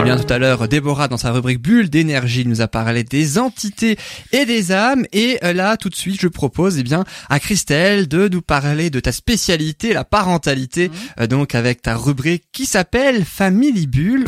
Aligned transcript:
Eh 0.00 0.02
bien, 0.02 0.16
tout 0.16 0.32
à 0.32 0.38
l'heure, 0.38 0.66
Déborah, 0.66 1.08
dans 1.08 1.18
sa 1.18 1.30
rubrique 1.30 1.60
Bulle 1.60 1.90
d'énergie, 1.90 2.46
nous 2.46 2.62
a 2.62 2.68
parlé 2.68 3.04
des 3.04 3.36
entités 3.36 3.98
et 4.32 4.46
des 4.46 4.72
âmes. 4.72 5.04
Et 5.12 5.38
euh, 5.44 5.52
là, 5.52 5.76
tout 5.76 5.90
de 5.90 5.94
suite, 5.94 6.18
je 6.18 6.26
propose, 6.28 6.78
eh 6.78 6.82
bien, 6.82 7.04
à 7.28 7.38
Christelle 7.38 8.08
de 8.08 8.26
nous 8.28 8.40
parler 8.40 8.88
de 8.88 8.98
ta 8.98 9.12
spécialité, 9.12 9.92
la 9.92 10.04
parentalité, 10.04 10.88
Mhm. 10.88 10.94
euh, 11.20 11.26
donc 11.26 11.54
avec 11.54 11.82
ta 11.82 11.96
rubrique 11.96 12.44
qui 12.50 12.64
s'appelle 12.64 13.26
Family 13.26 13.86
Bulle. 13.86 14.24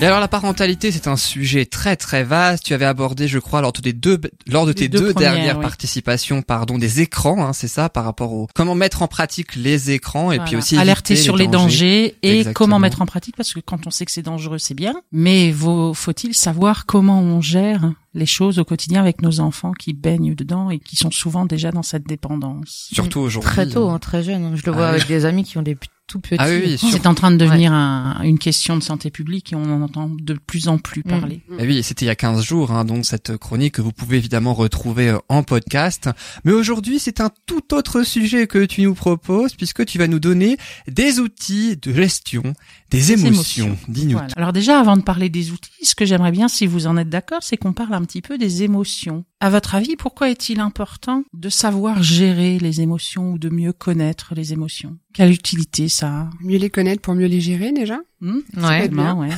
Et 0.00 0.06
alors 0.06 0.20
la 0.20 0.28
parentalité, 0.28 0.92
c'est 0.92 1.08
un 1.08 1.16
sujet 1.16 1.66
très 1.66 1.96
très 1.96 2.22
vaste. 2.22 2.64
Tu 2.64 2.72
avais 2.72 2.84
abordé, 2.84 3.26
je 3.26 3.40
crois, 3.40 3.60
lors 3.60 3.72
de 3.72 3.80
tes 3.80 3.92
deux, 3.92 4.20
lors 4.46 4.64
de 4.64 4.72
tes 4.72 4.88
deux 4.88 5.12
dernières 5.12 5.56
oui. 5.56 5.62
participations, 5.62 6.40
pardon, 6.40 6.78
des 6.78 7.00
écrans, 7.00 7.44
hein, 7.44 7.52
c'est 7.52 7.66
ça, 7.66 7.88
par 7.88 8.04
rapport 8.04 8.32
au 8.32 8.46
comment 8.54 8.76
mettre 8.76 9.02
en 9.02 9.08
pratique 9.08 9.56
les 9.56 9.90
écrans 9.90 10.30
et 10.30 10.38
puis 10.38 10.54
aussi 10.54 10.76
alerter 10.76 11.16
sur 11.16 11.36
les 11.36 11.48
dangers, 11.48 12.14
et 12.22 12.38
Exactement. 12.38 12.54
comment 12.54 12.78
mettre 12.78 13.02
en 13.02 13.06
pratique 13.06 13.36
parce 13.36 13.52
que 13.52 13.58
quand 13.58 13.88
on 13.88 13.90
sait 13.90 14.04
que 14.04 14.12
c'est 14.12 14.22
dangereux, 14.22 14.58
c'est 14.58 14.74
bien, 14.74 14.94
mais 15.10 15.52
faut-il 15.94 16.32
savoir 16.32 16.86
comment 16.86 17.20
on 17.20 17.40
gère 17.40 17.90
les 18.14 18.26
choses 18.26 18.58
au 18.58 18.64
quotidien 18.64 19.00
avec 19.00 19.22
nos 19.22 19.40
enfants 19.40 19.72
qui 19.72 19.92
baignent 19.92 20.34
dedans 20.34 20.70
et 20.70 20.78
qui 20.78 20.96
sont 20.96 21.10
souvent 21.10 21.44
déjà 21.46 21.70
dans 21.70 21.82
cette 21.82 22.06
dépendance. 22.06 22.88
Surtout 22.92 23.20
aujourd'hui. 23.20 23.50
Très 23.50 23.68
tôt, 23.68 23.88
hein, 23.90 23.98
très 23.98 24.22
jeune. 24.22 24.56
Je 24.56 24.62
le 24.66 24.72
vois 24.72 24.86
Ah 24.88 24.90
oui. 24.90 24.96
avec 24.96 25.08
des 25.08 25.24
amis 25.24 25.44
qui 25.44 25.58
ont 25.58 25.62
des 25.62 25.76
tout 26.06 26.20
petits. 26.20 26.36
Ah 26.38 26.48
oui, 26.48 26.62
oui, 26.64 26.78
C'est 26.90 27.06
en 27.06 27.12
train 27.14 27.30
de 27.30 27.36
devenir 27.36 27.70
un- 27.70 28.22
une 28.22 28.38
question 28.38 28.78
de 28.78 28.82
santé 28.82 29.10
publique 29.10 29.52
et 29.52 29.56
on 29.56 29.64
en 29.64 29.82
entend 29.82 30.08
de 30.08 30.32
plus 30.32 30.68
en 30.68 30.78
plus 30.78 31.02
Mm. 31.04 31.10
parler. 31.10 31.42
Eh 31.58 31.66
oui, 31.66 31.82
c'était 31.82 32.06
il 32.06 32.08
y 32.08 32.10
a 32.10 32.14
15 32.14 32.42
jours, 32.42 32.70
hein, 32.70 32.86
donc 32.86 33.04
cette 33.04 33.36
chronique 33.36 33.74
que 33.74 33.82
vous 33.82 33.92
pouvez 33.92 34.16
évidemment 34.16 34.54
retrouver 34.54 35.10
euh, 35.10 35.18
en 35.28 35.42
podcast. 35.42 36.08
Mais 36.44 36.52
aujourd'hui, 36.52 36.98
c'est 36.98 37.20
un 37.20 37.28
tout 37.44 37.74
autre 37.74 38.04
sujet 38.04 38.46
que 38.46 38.64
tu 38.64 38.80
nous 38.80 38.94
proposes, 38.94 39.52
puisque 39.54 39.84
tu 39.84 39.98
vas 39.98 40.06
nous 40.08 40.18
donner 40.18 40.56
des 40.86 41.20
outils 41.20 41.76
de 41.76 41.92
gestion 41.92 42.42
des, 42.90 42.96
Des 43.00 43.12
émotions. 43.12 43.64
émotions. 43.66 43.78
Dis-nous. 43.88 44.12
Voilà. 44.12 44.28
Alors 44.36 44.54
déjà, 44.54 44.80
avant 44.80 44.96
de 44.96 45.02
parler 45.02 45.28
des 45.28 45.50
outils, 45.50 45.68
ce 45.82 45.94
que 45.94 46.06
j'aimerais 46.06 46.32
bien, 46.32 46.48
si 46.48 46.66
vous 46.66 46.86
en 46.86 46.96
êtes 46.96 47.10
d'accord, 47.10 47.40
c'est 47.42 47.58
qu'on 47.58 47.74
parle 47.74 47.92
un 47.98 48.04
petit 48.04 48.22
peu 48.22 48.38
des 48.38 48.62
émotions. 48.62 49.24
À 49.40 49.50
votre 49.50 49.74
avis, 49.74 49.96
pourquoi 49.96 50.30
est-il 50.30 50.60
important 50.60 51.24
de 51.34 51.48
savoir 51.48 52.02
gérer 52.02 52.58
les 52.58 52.80
émotions 52.80 53.32
ou 53.32 53.38
de 53.38 53.48
mieux 53.48 53.72
connaître 53.72 54.34
les 54.34 54.52
émotions? 54.52 54.98
Quelle 55.12 55.32
utilité 55.32 55.88
ça 55.88 56.08
a? 56.08 56.30
Mieux 56.40 56.58
les 56.58 56.70
connaître 56.70 57.02
pour 57.02 57.14
mieux 57.14 57.26
les 57.26 57.40
gérer 57.40 57.72
déjà? 57.72 57.98
Hmm 58.20 58.38
Ouais. 58.56 58.62
Certainement, 58.80 59.20
ouais. 59.20 59.28